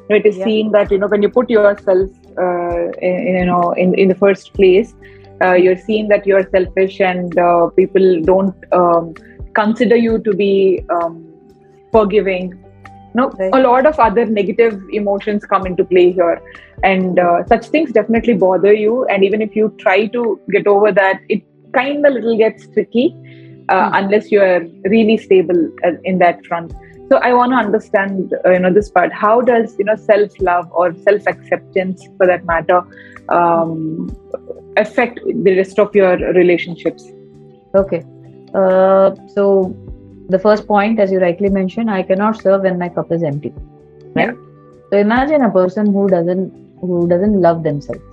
It 0.09 0.25
is 0.25 0.37
Yeah. 0.37 0.45
seen 0.45 0.71
that, 0.71 0.89
you 0.89 0.97
know, 0.97 1.07
when 1.07 1.21
you 1.21 1.29
put 1.29 1.49
yourself, 1.49 2.09
uh, 2.37 2.89
in, 3.01 3.35
you 3.37 3.45
know, 3.45 3.73
in, 3.73 3.93
in 3.95 4.07
the 4.07 4.15
first 4.15 4.53
place, 4.53 4.95
uh, 5.43 5.53
you're 5.53 5.77
seeing 5.77 6.07
that 6.07 6.25
you're 6.25 6.47
selfish 6.49 6.99
and 6.99 7.37
uh, 7.37 7.67
people 7.75 8.21
don't 8.21 8.55
um, 8.71 9.13
consider 9.57 9.95
you 9.95 10.19
to 10.29 10.33
be 10.33 10.83
um, 10.89 11.13
forgiving. 11.91 12.53
No 13.15 13.29
Right. 13.39 13.51
a 13.53 13.59
lot 13.59 13.85
of 13.87 13.99
other 13.99 14.25
negative 14.25 14.79
emotions 14.93 15.45
come 15.45 15.65
into 15.65 15.83
play 15.85 16.11
here. 16.11 16.41
And 16.83 17.19
uh, 17.19 17.45
such 17.47 17.67
things 17.67 17.91
definitely 17.91 18.35
bother 18.35 18.73
you. 18.73 19.05
And 19.05 19.23
even 19.23 19.41
if 19.41 19.55
you 19.55 19.73
try 19.79 20.07
to 20.07 20.39
get 20.51 20.67
over 20.67 20.91
that 20.91 21.21
it 21.29 21.43
kind 21.73 22.05
of 22.05 22.13
little 22.13 22.37
gets 22.37 22.67
tricky 22.73 23.15
uh, 23.69 23.89
Hmm. 23.89 23.95
unless 23.99 24.31
you 24.31 24.41
are 24.41 24.61
really 24.95 25.17
stable 25.17 25.69
uh, 25.85 25.91
in 26.03 26.19
that 26.19 26.45
front. 26.45 26.73
So 27.09 27.17
i 27.17 27.33
want 27.33 27.51
to 27.53 27.57
understand 27.57 28.33
uh, 28.45 28.51
you 28.51 28.59
know 28.59 28.73
this 28.73 28.89
part. 28.89 29.13
How 29.13 29.41
does 29.41 29.75
you 29.79 29.85
know 29.85 29.95
self 29.95 30.31
love 30.41 30.69
or 30.71 30.93
self 31.07 31.27
acceptance 31.27 32.05
for 32.17 32.27
that 32.27 32.45
matter 32.45 32.81
um, 33.29 34.09
affect 34.77 35.19
the 35.47 35.57
rest 35.57 35.79
of 35.79 35.95
your 35.95 36.17
relationships? 36.41 37.05
Okay 37.75 38.03
uh, 38.53 39.15
so 39.27 39.75
the 40.29 40.39
first 40.39 40.67
point 40.67 40.99
as 40.99 41.11
you 41.11 41.19
rightly 41.19 41.49
mentioned 41.49 41.89
i 41.89 42.01
cannot 42.03 42.41
serve 42.41 42.61
when 42.63 42.77
my 42.77 42.89
cup 42.89 43.11
is 43.11 43.23
empty 43.23 43.53
right? 44.15 44.35
So 44.89 44.97
imagine 44.97 45.41
a 45.41 45.51
person 45.51 45.91
who 45.91 46.07
doesn't 46.07 46.53
who 46.79 47.07
doesn't 47.07 47.41
love 47.41 47.63
themselves 47.63 48.03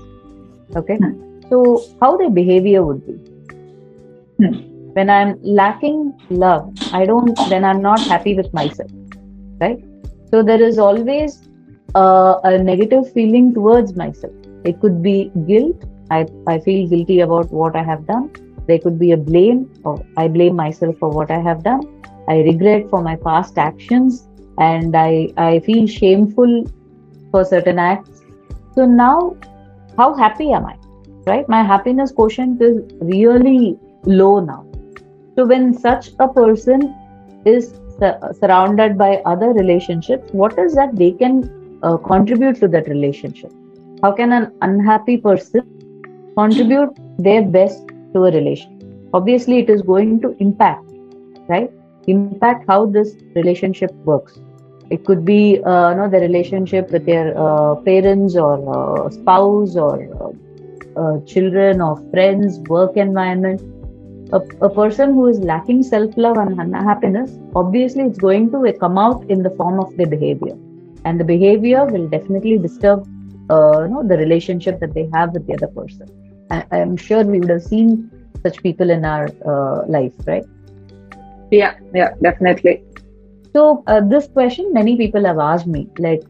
okay? 0.77 0.97
Hmm. 0.97 1.41
so 1.49 1.83
how 2.01 2.17
their 2.17 2.31
behavior 2.31 2.83
would 2.83 3.07
be? 3.07 3.13
Hmm. 4.39 4.55
when 4.95 5.11
i'm 5.11 5.39
lacking 5.43 6.13
love 6.31 6.73
i 6.93 7.07
don't 7.07 7.39
then 7.49 7.65
i'm 7.65 7.81
not 7.81 8.01
happy 8.01 8.35
with 8.35 8.53
myself 8.53 8.91
right? 9.61 9.79
So 10.31 10.43
there 10.43 10.61
is 10.61 10.79
always 10.79 11.49
uh, 11.95 12.41
a 12.43 12.59
negative 12.59 13.13
feeling 13.13 13.55
towards 13.55 13.95
myself. 13.95 14.33
It 14.65 14.81
could 14.81 15.03
be 15.03 15.31
guilt. 15.47 15.85
I 16.11 16.27
i 16.47 16.59
feel 16.59 16.89
guilty 16.89 17.21
about 17.21 17.53
what 17.59 17.77
i 17.77 17.83
have 17.83 18.07
done 18.07 18.25
there 18.67 18.79
could 18.79 18.99
be 18.99 19.13
a 19.13 19.17
blame 19.17 19.71
or 19.85 20.05
i 20.17 20.29
blame 20.29 20.57
myself 20.57 20.97
for 20.99 21.11
what 21.11 21.31
i 21.31 21.41
have 21.41 21.63
done. 21.63 21.83
I 22.29 22.37
regret 22.41 22.89
for 22.91 23.03
my 23.03 23.17
past 23.17 23.59
actions 23.59 24.27
and 24.59 24.97
i 24.97 25.29
i 25.37 25.61
feel 25.61 25.87
shameful 25.87 26.65
for 27.31 27.45
certain 27.45 27.79
acts. 27.79 28.23
So 28.75 28.87
now 28.87 29.37
how 29.99 30.15
happy 30.15 30.53
am 30.53 30.67
i? 30.67 30.77
Right? 31.27 31.49
My 31.49 31.63
happiness 31.63 32.13
quotient 32.13 32.63
is 32.63 32.79
really 33.01 33.79
low 34.05 34.41
now. 34.41 34.67
So 35.37 35.47
when 35.47 35.73
such 35.75 36.11
a 36.19 36.29
person 36.29 36.95
is 37.45 37.75
surrounded 38.41 38.97
by 38.99 39.11
other 39.25 39.51
relationships 39.53 40.33
what 40.33 40.59
is 40.59 40.75
that 40.75 40.97
they 40.97 41.13
can 41.13 41.35
uh, 41.83 41.97
contribute 41.97 42.57
to 42.61 42.69
that 42.69 42.89
relationship? 42.89 43.53
How 44.03 44.13
can 44.13 44.33
an 44.33 44.53
unhappy 44.63 45.17
person 45.17 45.63
contribute 46.37 46.91
their 47.19 47.43
best 47.43 47.94
to 48.15 48.25
a 48.25 48.33
relation. 48.33 49.11
Obviously 49.13 49.59
it 49.59 49.71
is 49.71 49.83
going 49.83 50.21
to 50.23 50.35
impact 50.41 50.85
right? 51.49 51.71
Impact 52.07 52.65
how 52.69 52.87
this 52.87 53.17
relationship 53.35 53.93
works. 54.05 54.39
It 54.91 55.05
could 55.05 55.25
be 55.25 55.63
uh, 55.65 55.91
you 55.91 55.97
know 55.97 56.09
the 56.09 56.21
relationship 56.21 56.91
with 56.91 57.07
their 57.07 57.37
uh, 57.37 57.77
parents 57.77 58.37
or 58.37 58.57
uh, 58.77 59.11
spouse 59.11 59.77
or 59.77 59.97
uh, 60.23 61.01
uh, 61.01 61.21
children 61.25 61.81
or 61.81 61.97
friends 62.11 62.59
work 62.69 62.97
environment. 62.97 63.63
A, 64.33 64.41
a 64.63 64.69
person 64.69 65.15
who 65.15 65.29
is 65.29 65.39
lacking 65.39 65.83
self-love 65.83 66.37
and 66.39 66.75
happiness 66.75 67.31
obviously 67.55 68.05
it's 68.05 68.19
going 68.19 68.51
to 68.51 68.73
come 68.81 68.99
out 68.99 69.23
in 69.31 69.43
the 69.43 69.51
form 69.51 69.79
of 69.79 69.97
their 69.97 70.07
behavior. 70.07 70.57
And 71.05 71.21
the 71.21 71.25
behavior 71.25 71.85
will 71.85 72.09
definitely 72.09 72.59
disturb 72.59 73.07
uh, 73.51 73.83
you 73.83 73.89
know 73.89 74.03
the 74.07 74.17
relationship 74.17 74.81
that 74.81 74.95
they 74.95 75.09
have 75.13 75.33
with 75.33 75.47
the 75.47 75.55
other 75.55 75.69
person 75.69 76.24
I, 76.51 76.65
am 76.73 76.97
sure 76.97 77.25
we 77.25 77.41
would 77.41 77.51
have 77.51 77.63
seen 77.63 78.11
such 78.43 78.63
people 78.63 78.91
in 78.91 79.05
our 79.05 79.29
life 79.89 80.13
right 80.27 80.45
yeah 81.51 81.75
yeah 81.95 82.11
definitely 82.23 82.83
so, 83.55 83.85
uh, 83.87 84.01
this 84.01 84.27
question 84.27 84.73
many 84.73 84.97
people 84.97 85.25
have 85.25 85.39
asked 85.39 85.69
me 85.69 85.89
like, 85.99 86.25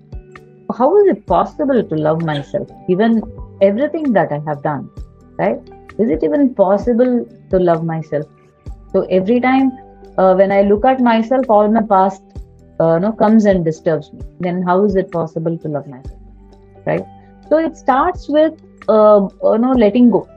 how 0.76 0.94
is 0.98 1.06
it 1.06 1.26
possible 1.26 1.82
to 1.82 1.94
love 1.94 2.22
myself 2.22 2.68
given 2.86 3.22
everything 3.62 4.12
that 4.12 4.30
I 4.30 4.40
have 4.46 4.62
done? 4.62 4.90
Right? 5.38 5.58
Is 5.98 6.10
it 6.10 6.22
even 6.22 6.54
possible 6.54 7.26
to 7.50 7.58
love 7.58 7.82
myself? 7.82 8.26
So, 8.92 9.06
every 9.10 9.40
time 9.40 9.72
uh, 10.18 10.34
when 10.34 10.52
I 10.52 10.62
look 10.62 10.84
at 10.84 11.00
myself, 11.00 11.46
all 11.48 11.66
my 11.70 11.80
past 11.80 12.22
uh, 12.78 12.98
no, 12.98 13.12
comes 13.12 13.46
and 13.46 13.64
disturbs 13.64 14.12
me. 14.12 14.20
Then, 14.40 14.60
how 14.60 14.84
is 14.84 14.94
it 14.94 15.10
possible 15.10 15.56
to 15.56 15.68
love 15.68 15.86
myself? 15.86 16.20
Right? 16.84 17.06
So, 17.48 17.56
it 17.56 17.74
starts 17.78 18.28
with 18.28 18.52
uh, 18.88 19.28
you 19.42 19.58
know 19.58 19.72
letting 19.72 20.10
go. 20.10 20.28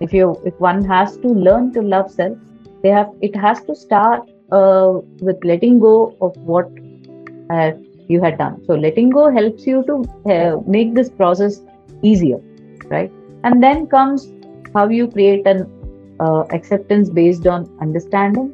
If 0.00 0.12
you 0.12 0.40
if 0.44 0.58
one 0.60 0.84
has 0.84 1.16
to 1.18 1.28
learn 1.28 1.72
to 1.74 1.82
love 1.82 2.10
self, 2.10 2.36
they 2.82 2.90
have 2.90 3.12
it 3.20 3.34
has 3.34 3.62
to 3.64 3.74
start 3.74 4.28
uh, 4.52 5.00
with 5.20 5.44
letting 5.44 5.78
go 5.80 6.16
of 6.20 6.36
what 6.38 6.70
uh, 7.50 7.72
you 8.08 8.20
had 8.20 8.38
done. 8.38 8.62
So, 8.66 8.74
letting 8.74 9.10
go 9.10 9.30
helps 9.30 9.66
you 9.66 9.84
to 9.84 10.04
uh, 10.32 10.60
make 10.66 10.94
this 10.94 11.10
process 11.10 11.60
easier, 12.02 12.40
right? 12.86 13.10
And 13.44 13.62
then 13.62 13.86
comes 13.86 14.32
how 14.74 14.88
you 14.88 15.08
create 15.08 15.46
an 15.46 15.66
uh, 16.20 16.44
acceptance 16.50 17.10
based 17.10 17.46
on 17.46 17.70
understanding, 17.80 18.52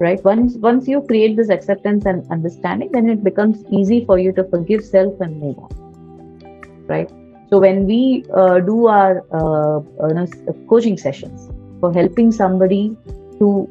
right? 0.00 0.22
Once 0.24 0.56
once 0.56 0.88
you 0.88 1.02
create 1.02 1.36
this 1.36 1.50
acceptance 1.50 2.06
and 2.06 2.30
understanding, 2.30 2.90
then 2.92 3.08
it 3.08 3.22
becomes 3.24 3.64
easy 3.70 4.04
for 4.04 4.18
you 4.18 4.32
to 4.32 4.44
forgive 4.44 4.84
self 4.84 5.20
and 5.20 5.40
move 5.40 5.58
on, 5.58 6.86
right? 6.86 7.10
So, 7.50 7.60
when 7.60 7.86
we 7.86 8.24
uh, 8.34 8.60
do 8.60 8.86
our 8.86 9.24
uh, 9.32 10.26
coaching 10.68 10.96
sessions 10.98 11.48
for 11.80 11.92
helping 11.92 12.32
somebody 12.32 12.96
to 13.38 13.68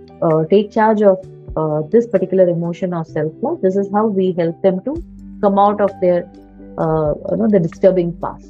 take 0.50 0.72
charge 0.72 1.01
of 1.01 1.17
uh, 1.58 1.82
this 1.89 2.08
particular 2.08 2.48
emotion 2.48 2.94
or 2.94 3.05
self 3.05 3.32
love 3.41 3.62
this 3.62 3.75
is 3.75 3.89
how 3.94 4.05
we 4.08 4.34
help 4.34 4.62
them 4.62 4.82
to 4.84 5.01
come 5.41 5.58
out 5.58 5.79
of 5.82 5.91
their 6.01 6.29
uh, 6.77 7.13
you 7.32 7.38
know 7.38 7.48
the 7.48 7.60
disturbing 7.60 8.12
past. 8.20 8.48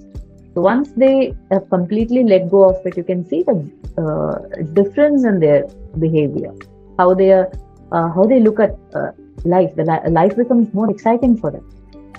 So 0.54 0.62
once 0.62 0.92
they 0.96 1.34
have 1.52 1.70
completely 1.70 2.24
let 2.24 2.50
go 2.50 2.70
of 2.70 2.86
it 2.86 2.98
you 2.98 3.04
can 3.04 3.28
see 3.28 3.44
the 3.44 3.56
uh, 4.02 4.64
difference 4.74 5.26
in 5.26 5.40
their 5.40 5.68
behavior 6.00 6.54
how 6.98 7.14
they 7.14 7.32
are 7.32 7.52
uh, 7.92 8.10
how 8.10 8.24
they 8.24 8.40
look 8.40 8.60
at 8.60 8.76
uh, 8.96 9.12
life. 9.44 9.76
The 9.76 9.86
li- 9.86 10.12
life 10.12 10.36
becomes 10.36 10.74
more 10.74 10.90
exciting 10.90 11.38
for 11.38 11.52
them. 11.52 11.66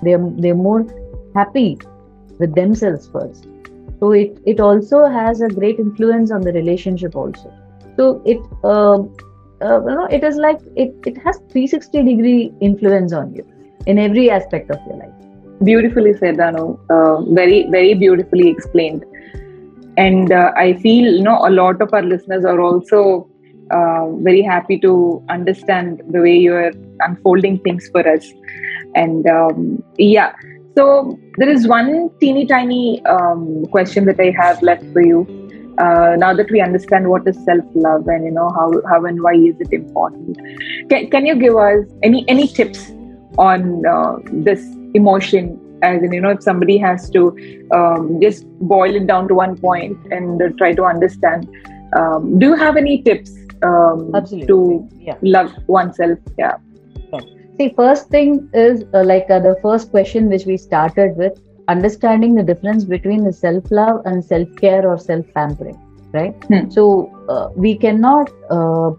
They're 0.02 0.24
they're 0.38 0.54
more 0.54 0.86
happy 1.34 1.78
with 2.38 2.54
themselves 2.54 3.08
first. 3.08 3.46
So 4.00 4.10
it 4.12 4.38
it 4.44 4.60
also 4.60 5.06
has 5.06 5.40
a 5.40 5.48
great 5.48 5.78
influence 5.78 6.30
on 6.30 6.42
the 6.42 6.52
relationship 6.52 7.16
also. 7.16 7.52
So 7.96 8.22
it 8.24 8.38
um, 8.64 9.14
uh, 9.62 9.80
you 9.80 9.94
know 9.94 10.06
it 10.10 10.24
is 10.24 10.36
like 10.36 10.60
it, 10.76 10.94
it 11.06 11.16
has 11.18 11.38
360 11.52 12.02
degree 12.02 12.52
influence 12.60 13.12
on 13.12 13.34
you 13.34 13.46
in 13.86 13.98
every 13.98 14.30
aspect 14.30 14.70
of 14.70 14.78
your 14.86 14.96
life. 14.96 15.12
Beautifully 15.64 16.12
said 16.18 16.40
anu 16.40 16.64
uh, 16.90 17.22
very 17.40 17.62
very 17.70 17.94
beautifully 17.94 18.48
explained. 18.48 19.04
And 19.96 20.30
uh, 20.30 20.52
i 20.56 20.74
feel 20.74 21.06
you 21.18 21.22
know 21.22 21.38
a 21.46 21.52
lot 21.58 21.80
of 21.80 21.94
our 21.94 22.02
listeners 22.02 22.44
are 22.44 22.60
also 22.60 23.28
uh, 23.70 24.10
very 24.26 24.42
happy 24.42 24.78
to 24.80 25.22
understand 25.30 26.02
the 26.10 26.20
way 26.20 26.36
you 26.36 26.54
are 26.54 26.72
unfolding 27.00 27.58
things 27.60 27.88
for 27.94 28.06
us. 28.16 28.28
And 28.94 29.26
um, 29.26 29.82
yeah 29.98 30.32
so 30.76 31.18
there 31.38 31.48
is 31.48 31.66
one 31.66 32.10
teeny 32.20 32.46
tiny 32.46 33.04
um, 33.06 33.64
question 33.66 34.04
that 34.04 34.20
i 34.20 34.30
have 34.38 34.62
left 34.62 34.84
for 34.92 35.00
you. 35.00 35.20
Uh, 35.78 36.16
now 36.18 36.32
that 36.32 36.50
we 36.50 36.60
understand 36.62 37.08
what 37.08 37.28
is 37.28 37.36
self-love 37.44 38.08
and 38.08 38.24
you 38.24 38.30
know 38.30 38.48
how, 38.58 38.70
how 38.88 39.04
and 39.04 39.22
why 39.22 39.34
is 39.34 39.54
it 39.60 39.70
important. 39.74 40.38
Can, 40.88 41.10
can 41.10 41.26
you 41.26 41.36
give 41.36 41.54
us 41.54 41.84
any 42.02 42.26
any 42.28 42.46
tips 42.48 42.90
on 43.38 43.84
uh, 43.84 44.16
this 44.48 44.64
emotion? 44.94 45.60
As 45.82 46.02
in 46.02 46.12
you 46.12 46.20
know 46.20 46.30
if 46.30 46.42
somebody 46.42 46.78
has 46.78 47.10
to 47.10 47.24
um, 47.72 48.18
just 48.22 48.46
boil 48.74 48.94
it 48.94 49.06
down 49.06 49.28
to 49.28 49.34
one 49.34 49.58
point 49.58 49.98
and 50.10 50.40
uh, 50.40 50.48
try 50.56 50.72
to 50.72 50.84
understand. 50.84 51.48
Um, 51.96 52.38
do 52.38 52.46
you 52.46 52.56
have 52.56 52.76
any 52.76 53.02
tips 53.02 53.32
um, 53.62 54.12
to 54.46 54.88
yeah. 54.98 55.16
love 55.20 55.52
oneself? 55.68 56.18
Yeah 56.38 56.56
see 57.58 57.72
first 57.76 58.08
thing 58.08 58.48
is 58.52 58.84
uh, 58.94 59.04
like 59.04 59.30
uh, 59.30 59.38
the 59.40 59.56
first 59.62 59.90
question 59.90 60.28
which 60.28 60.46
we 60.46 60.56
started 60.56 61.16
with 61.16 61.40
understanding 61.68 62.34
the 62.34 62.42
difference 62.42 62.84
between 62.84 63.24
the 63.24 63.32
self 63.32 63.70
love 63.70 64.02
and 64.04 64.24
self 64.24 64.48
care 64.56 64.88
or 64.88 64.98
self 64.98 65.24
pampering, 65.34 65.78
right? 66.12 66.34
Hmm. 66.44 66.70
So 66.70 67.10
uh, 67.28 67.48
we 67.54 67.76
cannot 67.76 68.30
uh, 68.50 68.90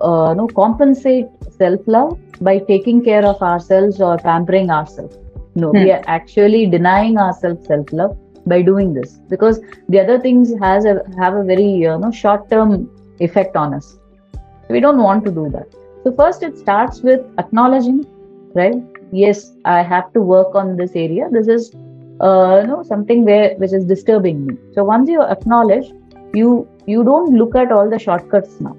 uh, 0.00 0.34
no 0.34 0.48
compensate 0.48 1.26
self 1.50 1.80
love 1.86 2.18
by 2.40 2.58
taking 2.58 3.02
care 3.04 3.24
of 3.24 3.40
ourselves 3.42 4.00
or 4.00 4.18
pampering 4.18 4.70
ourselves. 4.70 5.16
No, 5.54 5.70
hmm. 5.70 5.84
we 5.84 5.92
are 5.92 6.02
actually 6.06 6.66
denying 6.66 7.18
ourselves 7.18 7.66
self 7.66 7.92
love 7.92 8.18
by 8.46 8.60
doing 8.60 8.92
this 8.92 9.12
because 9.28 9.60
the 9.88 9.98
other 9.98 10.20
things 10.20 10.52
has 10.60 10.84
a 10.84 11.02
have 11.18 11.34
a 11.34 11.44
very 11.44 11.70
you 11.84 11.98
know 11.98 12.10
short 12.10 12.50
term 12.50 12.90
effect 13.20 13.56
on 13.56 13.74
us. 13.74 13.96
We 14.68 14.80
don't 14.80 15.02
want 15.02 15.24
to 15.24 15.30
do 15.30 15.48
that. 15.50 15.83
So 16.04 16.12
first, 16.12 16.42
it 16.42 16.58
starts 16.58 17.00
with 17.00 17.26
acknowledging, 17.38 18.04
right? 18.54 18.82
Yes, 19.10 19.52
I 19.64 19.82
have 19.82 20.12
to 20.12 20.20
work 20.20 20.54
on 20.54 20.76
this 20.76 20.92
area. 20.94 21.28
This 21.30 21.48
is 21.48 21.74
uh, 22.20 22.60
you 22.60 22.66
know 22.68 22.82
something 22.82 23.24
where 23.24 23.54
which 23.56 23.72
is 23.72 23.84
disturbing 23.84 24.46
me. 24.46 24.56
So 24.74 24.84
once 24.84 25.08
you 25.08 25.22
acknowledge 25.22 25.92
you 26.34 26.68
you 26.86 27.04
don't 27.04 27.34
look 27.34 27.56
at 27.56 27.72
all 27.72 27.88
the 27.88 27.98
shortcuts 27.98 28.60
now 28.60 28.76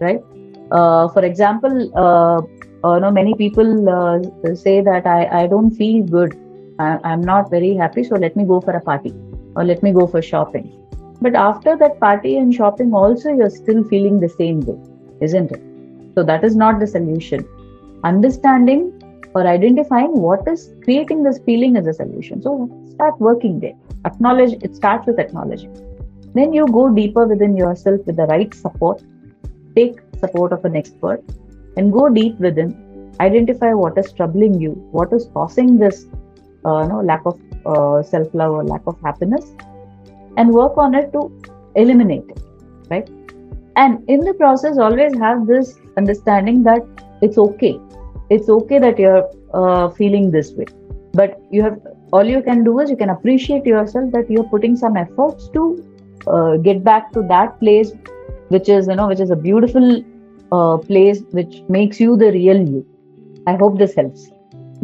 right? 0.00 0.22
Uh, 0.70 1.08
for 1.08 1.24
example 1.24 1.90
uh, 1.96 2.40
uh, 2.86 2.94
you 2.94 3.00
know 3.00 3.10
many 3.10 3.34
people 3.34 3.88
uh, 3.88 4.54
say 4.54 4.80
that 4.80 5.06
i 5.06 5.42
i 5.42 5.46
don't 5.46 5.70
feel 5.70 6.02
good. 6.04 6.36
I, 6.78 6.98
i'm 7.04 7.22
not 7.22 7.50
very 7.50 7.74
happy 7.74 8.04
so 8.04 8.14
let 8.14 8.36
me 8.36 8.44
go 8.44 8.60
for 8.60 8.70
a 8.70 8.80
party 8.80 9.12
or 9.56 9.64
let 9.64 9.82
me 9.82 9.92
go 9.92 10.06
for 10.06 10.22
shopping. 10.22 10.74
But 11.20 11.34
after 11.34 11.76
that 11.76 11.98
party 11.98 12.36
and 12.36 12.54
shopping 12.54 12.92
also 12.94 13.34
you're 13.34 13.50
still 13.50 13.82
feeling 13.84 14.20
the 14.20 14.28
same 14.28 14.60
way 14.60 14.78
isn't 15.20 15.50
it 15.50 15.67
so 16.14 16.22
that 16.22 16.44
is 16.44 16.56
not 16.56 16.80
the 16.80 16.86
solution 16.86 17.46
understanding 18.04 18.92
or 19.34 19.46
identifying 19.46 20.12
what 20.12 20.46
is 20.48 20.74
creating 20.82 21.22
this 21.22 21.38
feeling 21.44 21.76
is 21.76 21.86
a 21.86 21.92
solution. 21.92 22.42
So 22.42 22.70
start 22.90 23.20
working 23.20 23.60
there. 23.60 23.74
Acknowledge 24.04 24.52
it 24.62 24.74
starts 24.74 25.06
with 25.06 25.18
acknowledging. 25.18 25.72
Then 26.34 26.52
you 26.52 26.66
go 26.66 26.88
deeper 26.88 27.26
within 27.26 27.56
yourself 27.56 28.00
with 28.06 28.16
the 28.16 28.26
right 28.26 28.52
support. 28.54 29.02
Take 29.76 30.00
support 30.18 30.52
of 30.52 30.64
an 30.64 30.76
expert 30.76 31.22
and 31.76 31.92
go 31.92 32.08
deep 32.08 32.38
within. 32.38 33.14
Identify 33.20 33.74
what 33.74 33.98
is 33.98 34.12
troubling 34.12 34.60
you, 34.60 34.70
what 34.92 35.12
is 35.12 35.28
causing 35.34 35.78
this 35.78 36.06
uh, 36.64 36.86
no, 36.86 37.00
lack 37.00 37.22
of 37.26 37.40
uh, 37.66 38.02
self 38.02 38.32
love 38.34 38.52
or 38.52 38.64
lack 38.64 38.82
of 38.86 39.00
happiness, 39.02 39.52
and 40.36 40.50
work 40.50 40.76
on 40.76 40.94
it 40.94 41.12
to 41.12 41.32
eliminate 41.74 42.24
it. 42.28 42.40
Right? 42.88 43.08
And 43.76 44.08
in 44.08 44.20
the 44.20 44.34
process, 44.34 44.78
always 44.78 45.16
have 45.18 45.46
this 45.46 45.78
understanding 46.00 46.62
that 46.64 47.04
it's 47.22 47.38
okay. 47.38 47.78
It's 48.30 48.48
okay 48.48 48.78
that 48.78 48.98
you're 48.98 49.28
uh, 49.52 49.88
feeling 49.90 50.30
this 50.30 50.52
way. 50.52 50.66
But 51.12 51.40
you 51.50 51.62
have 51.62 51.78
all 52.12 52.24
you 52.24 52.42
can 52.42 52.64
do 52.64 52.78
is 52.80 52.90
you 52.90 52.96
can 52.96 53.10
appreciate 53.10 53.66
yourself 53.66 54.12
that 54.12 54.30
you're 54.30 54.48
putting 54.54 54.76
some 54.76 54.96
efforts 54.96 55.48
to 55.56 55.64
uh, 56.26 56.56
get 56.68 56.84
back 56.84 57.12
to 57.12 57.22
that 57.34 57.58
place 57.60 57.92
which 58.54 58.68
is 58.68 58.88
you 58.88 58.96
know 59.00 59.08
which 59.08 59.20
is 59.20 59.30
a 59.30 59.36
beautiful 59.36 59.88
uh, 60.52 60.76
place 60.78 61.22
which 61.38 61.62
makes 61.68 62.00
you 62.00 62.16
the 62.16 62.32
real 62.32 62.60
you. 62.74 62.86
I 63.46 63.56
hope 63.56 63.78
this 63.78 63.94
helps 63.94 64.30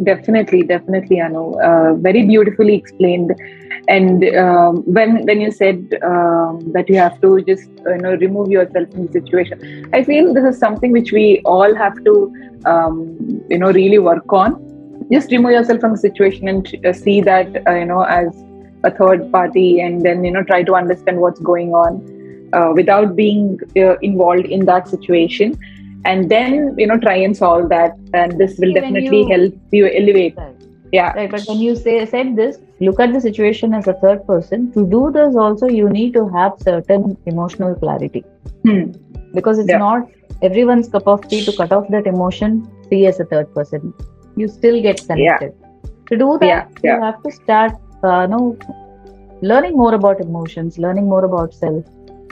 definitely 0.03 0.63
definitely 0.63 1.19
anu. 1.21 1.53
Uh, 1.59 1.93
very 1.95 2.25
beautifully 2.25 2.75
explained. 2.75 3.33
And 3.87 4.23
um, 4.35 4.83
when 4.85 5.25
when 5.25 5.41
you 5.41 5.51
said 5.51 5.77
um, 6.03 6.59
that 6.73 6.89
you 6.89 6.97
have 6.97 7.19
to 7.21 7.41
just 7.41 7.69
you 7.85 7.97
know 7.97 8.15
remove 8.15 8.49
yourself 8.49 8.89
from 8.91 9.05
the 9.05 9.11
situation 9.11 9.59
i 9.93 10.03
feel 10.03 10.33
this 10.33 10.43
is 10.43 10.57
something 10.57 10.91
which 10.91 11.11
we 11.11 11.41
all 11.45 11.75
have 11.75 11.95
to 12.05 12.13
um, 12.65 13.17
you 13.49 13.57
know 13.57 13.71
really 13.71 13.99
work 13.99 14.31
on. 14.33 14.61
Just 15.11 15.31
remove 15.31 15.51
yourself 15.51 15.79
from 15.81 15.91
the 15.91 15.97
situation 15.97 16.47
and 16.47 16.85
uh, 16.85 16.93
see 16.93 17.21
that 17.21 17.47
uh, 17.67 17.75
you 17.75 17.85
know 17.85 18.01
as 18.01 18.27
a 18.83 18.91
third 18.91 19.31
party 19.31 19.79
and 19.79 20.01
then 20.01 20.23
you 20.23 20.31
know 20.31 20.43
try 20.43 20.63
to 20.63 20.75
understand 20.75 21.19
what's 21.19 21.39
going 21.39 21.73
on 21.73 22.01
uh, 22.53 22.71
without 22.73 23.15
being 23.15 23.59
uh, 23.77 23.97
involved 23.99 24.45
in 24.45 24.65
that 24.65 24.87
situation 24.87 25.57
and 26.11 26.29
then 26.33 26.55
you 26.81 26.87
know 26.89 26.97
try 27.05 27.15
and 27.27 27.35
solve 27.41 27.69
that 27.69 27.93
and 28.21 28.37
this 28.41 28.57
will 28.59 28.73
When 28.73 28.81
definitely 28.81 29.21
you- 29.23 29.29
help 29.33 29.53
you 29.79 29.85
elevate 30.01 30.35
Right. 30.41 30.65
yeah 30.97 31.13
Right, 31.19 31.31
but 31.35 31.43
when 31.51 31.59
you 31.67 31.75
say 31.75 31.95
said 32.13 32.35
this, 32.41 32.57
look 32.87 32.99
at 33.05 33.13
the 33.15 33.21
situation 33.27 33.73
as 33.79 33.87
a 33.93 33.95
third 34.03 34.25
person. 34.27 34.71
To 34.75 34.85
do 34.95 35.01
this, 35.17 35.35
also 35.45 35.67
you 35.79 35.89
need 35.97 36.13
to 36.19 36.23
have 36.37 36.53
certain 36.69 37.05
emotional 37.33 37.75
clarity 37.83 38.23
Hmm. 38.67 38.83
because 39.39 39.59
it's 39.63 39.73
Yeah. 39.75 39.83
not 39.87 40.09
everyone's 40.49 40.89
cup 40.95 41.07
of 41.15 41.27
tea 41.33 41.41
to 41.49 41.53
cut 41.61 41.71
off 41.79 41.87
that 41.97 42.07
emotion. 42.13 42.57
See 42.89 43.01
as 43.11 43.19
a 43.25 43.25
third 43.33 43.53
person, 43.59 43.93
you 44.41 44.47
still 44.57 44.81
get 44.87 45.01
connected. 45.07 45.53
To 46.11 46.17
do 46.23 46.29
that, 46.41 46.47
Yeah, 46.47 46.65
yeah. 46.83 46.95
you 46.97 47.03
have 47.09 47.21
to 47.23 47.31
start, 47.31 47.73
uh, 48.03 48.25
no, 48.33 48.39
learning 49.41 49.75
more 49.83 49.93
about 49.95 50.19
emotions, 50.21 50.77
learning 50.77 51.07
more 51.13 51.23
about 51.25 51.53
self, 51.53 51.83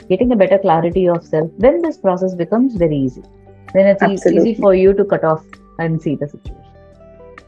getting 0.08 0.32
a 0.32 0.36
better 0.42 0.58
clarity 0.58 1.08
of 1.14 1.24
self. 1.24 1.50
Then 1.58 1.80
this 1.82 1.96
process 1.98 2.34
becomes 2.42 2.76
very 2.76 2.96
easy. 2.96 3.22
Then 3.72 3.86
it's 3.86 4.02
Absolutely. 4.02 4.50
easy 4.50 4.60
for 4.60 4.74
you 4.74 4.92
to 4.94 5.04
cut 5.04 5.24
off 5.24 5.44
and 5.78 6.00
see 6.00 6.14
the 6.16 6.28
situation. 6.28 6.60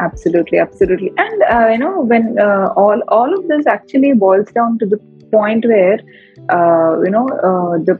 absolutely 0.00 0.58
absolutely 0.58 1.12
and 1.16 1.42
uh, 1.44 1.68
you 1.68 1.78
know 1.78 2.02
when 2.02 2.38
uh, 2.38 2.66
all 2.76 3.00
all 3.08 3.32
of 3.38 3.46
this 3.48 3.66
actually 3.66 4.12
boils 4.12 4.50
down 4.52 4.78
to 4.78 4.86
the 4.86 4.98
point 5.32 5.64
where 5.64 5.98
uh, 6.50 7.00
you 7.02 7.10
know 7.10 7.26
uh, 7.48 7.78
the 7.88 7.94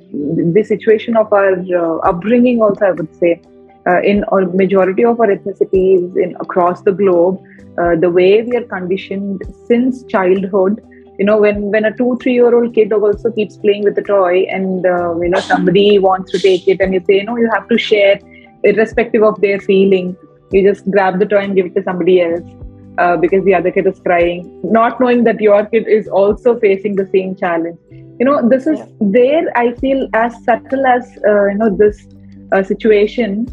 the 0.54 0.62
situation 0.62 1.16
of 1.16 1.32
our 1.32 1.52
uh, 1.82 1.96
upbringing 2.10 2.60
also 2.60 2.86
i 2.86 2.92
would 2.92 3.14
say 3.16 3.40
uh, 3.86 4.00
in 4.02 4.24
a 4.32 4.40
majority 4.62 5.04
of 5.04 5.20
our 5.20 5.28
ethnicities 5.28 6.16
in 6.24 6.36
across 6.40 6.82
the 6.82 6.92
globe 6.92 7.40
uh, 7.78 7.94
the 7.96 8.10
way 8.10 8.42
we 8.42 8.56
are 8.56 8.64
conditioned 8.64 9.42
since 9.66 10.04
childhood 10.04 10.82
you 11.18 11.24
know 11.24 11.38
when 11.38 11.60
when 11.72 11.84
a 11.84 11.96
two 11.96 12.18
three 12.22 12.34
year 12.34 12.54
old 12.54 12.74
kid 12.74 12.92
also 12.92 13.30
keeps 13.32 13.56
playing 13.56 13.84
with 13.84 13.94
the 13.94 14.02
toy 14.02 14.42
and 14.56 14.86
uh, 14.86 15.18
you 15.20 15.28
know 15.28 15.40
somebody 15.40 15.98
wants 15.98 16.30
to 16.32 16.38
take 16.38 16.68
it 16.68 16.80
and 16.80 16.94
you 16.94 17.02
say 17.06 17.22
no 17.22 17.36
you 17.36 17.50
have 17.52 17.68
to 17.68 17.78
share 17.78 18.18
irrespective 18.64 19.22
of 19.22 19.40
their 19.40 19.60
feeling. 19.60 20.16
You 20.52 20.62
just 20.68 20.90
grab 20.90 21.18
the 21.18 21.26
toy 21.26 21.38
and 21.38 21.54
give 21.54 21.66
it 21.66 21.74
to 21.74 21.82
somebody 21.82 22.20
else 22.20 22.42
uh, 22.98 23.16
because 23.16 23.44
the 23.44 23.54
other 23.54 23.70
kid 23.70 23.86
is 23.86 23.98
crying 24.00 24.60
not 24.62 25.00
knowing 25.00 25.24
that 25.24 25.40
your 25.40 25.64
kid 25.66 25.88
is 25.88 26.08
also 26.08 26.58
facing 26.58 26.96
the 26.96 27.06
same 27.06 27.34
challenge. 27.34 27.78
You 28.18 28.24
know 28.24 28.48
this 28.48 28.66
is 28.66 28.80
there 29.00 29.44
i 29.58 29.72
feel 29.74 30.08
as 30.14 30.36
subtle 30.44 30.86
as 30.86 31.18
uh, 31.30 31.46
you 31.46 31.58
know 31.58 31.70
this 31.76 32.06
uh, 32.52 32.62
situation 32.62 33.46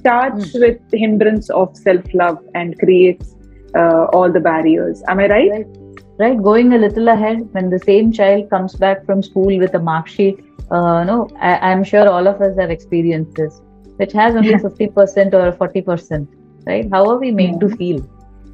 starts 0.00 0.52
with 0.54 0.78
the 0.90 0.98
hindrance 0.98 1.50
of 1.50 1.76
self 1.76 2.14
love 2.14 2.38
and 2.54 2.78
creates 2.78 3.34
uh, 3.74 4.04
all 4.12 4.32
the 4.32 4.40
barriers. 4.40 5.02
Am 5.08 5.20
i 5.20 5.28
right? 5.28 5.50
Right. 5.50 5.79
Right? 6.20 6.42
Going 6.42 6.74
a 6.74 6.78
little 6.78 7.08
ahead 7.08 7.48
when 7.52 7.70
the 7.70 7.80
same 7.80 8.12
child 8.12 8.50
comes 8.50 8.76
back 8.76 9.04
from 9.06 9.22
school 9.22 9.58
with 9.58 9.74
a 9.74 9.80
mark 9.80 10.08
sheet 10.08 10.40
uh, 10.70 11.04
no 11.04 11.28
I, 11.40 11.52
i'm 11.70 11.84
sure 11.84 12.08
all 12.08 12.26
of 12.28 12.40
us 12.40 12.56
have 12.58 12.70
experienced 12.70 13.34
this 13.36 13.60
which 13.96 14.12
has 14.12 14.36
only 14.36 14.56
50% 14.56 15.34
or 15.34 15.52
40% 15.52 16.28
right? 16.66 16.88
How 16.92 17.08
are 17.10 17.18
we 17.18 17.30
made 17.32 17.60
to 17.60 17.68
feel? 17.68 18.00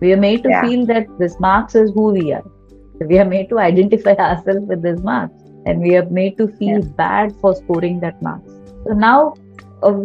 We 0.00 0.12
are 0.12 0.16
made 0.16 0.42
to 0.44 0.50
Yeah. 0.50 0.60
feel 0.60 0.86
that 0.86 1.08
this 1.18 1.38
marks 1.40 1.74
is 1.74 1.92
who 1.94 2.12
we 2.12 2.32
are. 2.32 2.44
We 3.00 3.18
are 3.18 3.24
made 3.24 3.48
to 3.50 3.58
identify 3.58 4.14
ourselves 4.28 4.66
with 4.68 4.82
this 4.82 5.00
marks 5.02 5.34
and 5.66 5.80
we 5.80 5.96
are 5.96 6.08
made 6.10 6.36
to 6.38 6.48
feel 6.48 6.82
bad 6.82 7.34
for 7.40 7.54
scoring 7.54 8.00
that 8.00 8.20
marks 8.22 8.52
so 8.86 8.94
now 8.94 9.34
uh, 9.82 10.04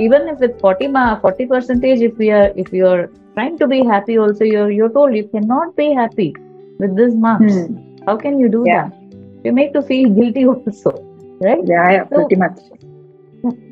even 0.00 0.28
if 0.28 0.42
it's 0.42 0.58
40 0.60 0.88
ma- 0.88 1.18
40 1.20 1.46
percentage 1.46 2.00
if 2.00 2.16
we 2.18 2.30
are 2.30 2.50
if 2.56 2.72
you 2.72 2.86
are 2.86 3.10
trying 3.34 3.58
to 3.58 3.66
be 3.68 3.84
happy 3.84 4.18
also 4.18 4.44
you're 4.44 4.70
you're 4.70 4.92
told 4.98 5.14
you 5.14 5.28
cannot 5.28 5.74
be 5.76 5.92
happy 5.92 6.34
with 6.78 6.96
this 6.96 7.14
marks 7.14 7.54
Hmm. 7.54 7.74
how 8.06 8.16
can 8.16 8.38
you 8.38 8.48
do 8.48 8.62
Yeah. 8.66 8.88
that 8.88 9.00
You 9.46 9.52
make 9.52 9.72
to 9.74 9.82
feel 9.82 10.08
guilty 10.18 10.46
also 10.46 10.90
right 11.46 11.62
yeah 11.72 11.88
yeah 11.96 12.04
So- 12.08 12.16
pretty 12.16 12.36
much 12.44 12.58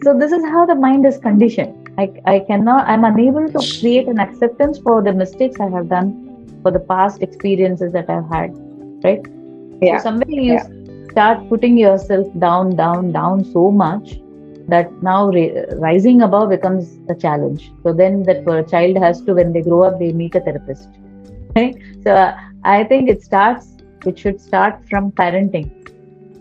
so 0.04 0.12
this 0.18 0.32
is 0.32 0.44
how 0.54 0.64
the 0.66 0.74
mind 0.74 1.06
is 1.10 1.18
conditioned 1.18 1.88
i, 1.98 2.06
I 2.32 2.38
cannot 2.48 2.88
i'm 2.88 3.04
unable 3.04 3.46
to 3.56 3.60
create 3.80 4.08
an 4.08 4.18
acceptance 4.18 4.78
for 4.78 5.02
the 5.02 5.12
mistakes 5.12 5.60
i 5.60 5.68
have 5.76 5.88
done 5.88 6.10
for 6.62 6.70
the 6.70 6.80
past 6.92 7.22
experiences 7.22 7.92
that 7.92 8.10
i've 8.10 8.28
had 8.36 8.50
right 9.04 9.24
Yeah. 9.82 9.98
so 9.98 10.02
somewhere 10.08 10.30
you 10.30 10.54
Yeah. 10.54 10.66
start 11.12 11.48
putting 11.48 11.78
yourself 11.78 12.26
down 12.46 12.76
down 12.76 13.12
down 13.12 13.44
so 13.44 13.70
much 13.70 14.18
that 14.68 14.92
now 15.02 15.20
ra- 15.36 15.64
rising 15.86 16.22
above 16.22 16.50
becomes 16.50 16.92
a 17.08 17.14
challenge 17.24 17.70
so 17.82 17.92
then 17.92 18.22
that 18.28 18.44
child 18.74 18.96
has 19.06 19.20
to 19.22 19.34
when 19.40 19.52
they 19.52 19.62
grow 19.68 19.82
up 19.88 19.98
they 20.02 20.12
meet 20.12 20.34
a 20.40 20.40
therapist 20.48 20.88
right 21.56 21.76
so 22.04 22.10
uh, 22.24 22.32
i 22.74 22.84
think 22.90 23.08
it 23.14 23.22
starts 23.28 23.66
it 24.10 24.18
should 24.22 24.38
start 24.48 24.74
from 24.90 25.10
parenting 25.20 25.68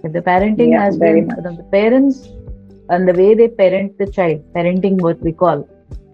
if 0.04 0.12
the 0.18 0.24
parenting 0.30 0.72
Yeah, 0.72 0.84
has 0.84 0.98
been 0.98 1.28
much. 1.28 1.44
the 1.48 1.66
parents 1.78 2.20
and 2.90 3.08
the 3.08 3.16
way 3.22 3.34
they 3.42 3.48
parent 3.62 3.98
the 3.98 4.08
child 4.18 4.42
parenting 4.56 4.98
what 5.08 5.22
we 5.28 5.34
call 5.44 5.68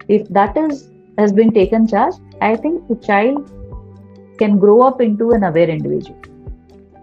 if 0.08 0.28
that 0.40 0.58
is 0.66 0.90
has 1.18 1.32
been 1.42 1.52
taken 1.60 1.88
charge 1.94 2.16
i 2.42 2.56
think 2.66 2.88
the 2.92 3.00
child 3.10 3.44
can 4.42 4.58
grow 4.66 4.80
up 4.90 5.02
into 5.10 5.32
an 5.32 5.44
aware 5.44 5.70
individual 5.78 6.20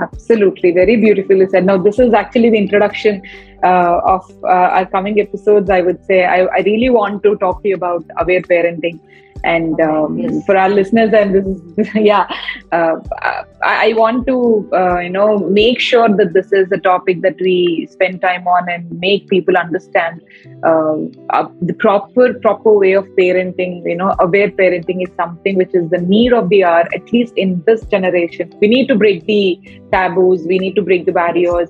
Absolutely, 0.01 0.73
very 0.73 0.97
beautifully 0.97 1.47
said. 1.49 1.65
Now, 1.65 1.79
this 1.79 1.99
is 1.99 2.13
actually 2.13 2.51
the 2.51 2.59
introduction 2.59 3.23
uh, 3.63 4.01
of 4.05 4.25
uh, 4.43 4.49
our 4.77 4.87
coming 4.87 5.21
episodes. 5.21 5.71
I 5.71 5.81
would 5.83 6.05
say 6.05 6.25
I, 6.25 6.41
I 6.47 6.59
really 6.67 6.91
want 6.91 7.23
to 7.23 7.37
talk 7.37 7.63
to 7.63 7.69
you 7.69 7.77
about 7.77 8.05
aware 8.19 8.43
parenting, 8.43 9.01
and 9.45 9.81
um, 9.81 10.19
Yes. 10.19 10.45
for 10.47 10.57
our 10.57 10.69
listeners, 10.71 11.13
and 11.13 11.35
this 11.35 11.47
is 11.47 11.95
yeah, 11.95 12.27
uh, 12.73 12.97
I, 13.63 13.91
I 13.91 13.93
want 13.95 14.27
to 14.27 14.69
uh, 14.73 14.99
you 15.01 15.11
know 15.11 15.39
make 15.39 15.81
sure 15.81 16.09
that 16.09 16.33
this 16.33 16.53
is 16.53 16.71
a 16.73 16.79
topic 16.79 17.23
that 17.23 17.37
we 17.41 17.87
spend 17.91 18.21
time 18.23 18.47
on 18.47 18.69
and 18.71 18.91
make 19.01 19.29
people 19.29 19.57
understand 19.57 20.23
uh, 20.65 20.97
uh, 21.31 21.49
the 21.63 21.75
proper 21.75 22.35
proper 22.35 22.73
way 22.73 22.93
of 22.93 23.07
parenting. 23.21 23.83
You 23.85 23.97
know, 23.97 24.15
aware 24.21 24.51
parenting 24.51 25.03
is 25.03 25.11
something 25.17 25.57
which 25.57 25.75
is 25.75 25.89
the 25.91 25.99
need 25.99 26.33
of 26.33 26.49
the 26.49 26.65
hour, 26.65 26.85
at 26.95 27.13
least 27.13 27.35
in 27.37 27.63
this 27.67 27.85
generation. 27.87 28.53
We 28.61 28.69
need 28.69 28.89
to 28.89 28.95
break 28.97 29.27
the 29.27 29.59
taboos. 29.93 30.47
We 30.47 30.59
need 30.59 30.75
to 30.77 30.83
break 30.83 31.07
the 31.07 31.13
barriers 31.13 31.69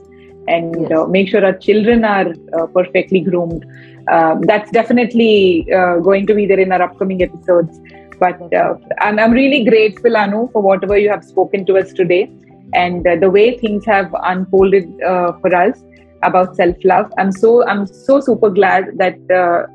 and 0.48 0.74
Yes. 0.80 0.92
uh, 0.92 1.06
make 1.06 1.28
sure 1.28 1.44
our 1.44 1.56
children 1.56 2.04
are 2.04 2.28
uh, 2.58 2.66
perfectly 2.66 3.20
groomed. 3.20 3.64
Uh, 4.10 4.36
that's 4.42 4.70
definitely 4.70 5.66
uh, 5.72 5.98
going 5.98 6.26
to 6.26 6.34
be 6.34 6.46
there 6.46 6.60
in 6.60 6.72
our 6.72 6.82
upcoming 6.82 7.22
episodes. 7.22 7.80
But 8.20 8.52
uh, 8.54 8.74
I'm, 9.00 9.18
I'm 9.18 9.32
really 9.32 9.64
grateful, 9.64 10.16
Anu, 10.16 10.48
for 10.52 10.62
whatever 10.62 10.96
you 10.98 11.10
have 11.10 11.24
spoken 11.24 11.64
to 11.66 11.78
us 11.78 11.92
today 11.92 12.30
and 12.72 13.06
uh, 13.06 13.16
the 13.16 13.30
way 13.30 13.56
things 13.58 13.84
have 13.86 14.14
unfolded 14.22 14.84
uh, 15.02 15.32
for 15.40 15.54
us 15.54 15.82
about 16.22 16.56
self-love. 16.56 17.12
I'm 17.18 17.32
so 17.32 17.66
I'm 17.66 17.86
so 17.86 18.20
super 18.20 18.50
glad 18.50 18.98
that 18.98 19.18
uh, 19.30 19.66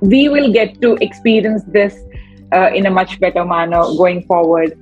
we 0.00 0.28
will 0.28 0.52
get 0.52 0.80
to 0.82 0.96
experience 1.00 1.62
this 1.66 1.96
uh, 2.52 2.70
in 2.74 2.86
a 2.86 2.90
much 2.90 3.18
better 3.20 3.44
manner 3.44 3.82
going 3.96 4.22
forward. 4.26 4.72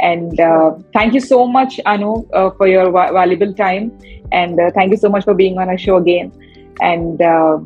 And 0.00 0.40
uh, 0.40 0.78
thank 0.94 1.12
you 1.12 1.20
so 1.20 1.46
much, 1.46 1.78
Anu, 1.84 2.26
uh, 2.32 2.50
for 2.56 2.66
your 2.66 2.90
va- 2.90 3.10
valuable 3.12 3.52
time. 3.52 3.92
And 4.32 4.58
uh, 4.60 4.70
thank 4.74 4.90
you 4.90 4.96
so 4.96 5.08
much 5.08 5.24
for 5.24 5.34
being 5.34 5.58
on 5.58 5.68
our 5.68 5.78
show 5.78 5.96
again. 5.96 6.32
And, 6.80 7.20
uh, 7.20 7.58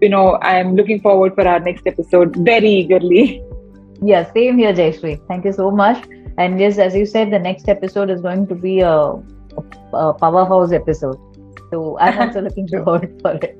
you 0.00 0.08
know, 0.08 0.38
I'm 0.42 0.74
looking 0.74 1.00
forward 1.00 1.34
for 1.34 1.46
our 1.46 1.60
next 1.60 1.86
episode 1.86 2.36
very 2.36 2.70
eagerly. 2.70 3.42
Yeah, 4.00 4.32
same 4.32 4.58
here, 4.58 4.72
Jayshree. 4.72 5.26
Thank 5.26 5.44
you 5.44 5.52
so 5.52 5.72
much. 5.72 6.06
And 6.38 6.60
yes, 6.60 6.78
as 6.78 6.94
you 6.94 7.04
said, 7.04 7.32
the 7.32 7.38
next 7.40 7.68
episode 7.68 8.10
is 8.10 8.20
going 8.20 8.46
to 8.46 8.54
be 8.54 8.78
a, 8.78 8.92
a, 8.92 10.14
powerhouse 10.14 10.70
episode. 10.70 11.18
So 11.72 11.98
I'm 11.98 12.16
also 12.28 12.42
looking 12.42 12.68
forward 12.68 13.20
for 13.20 13.32
it. 13.32 13.58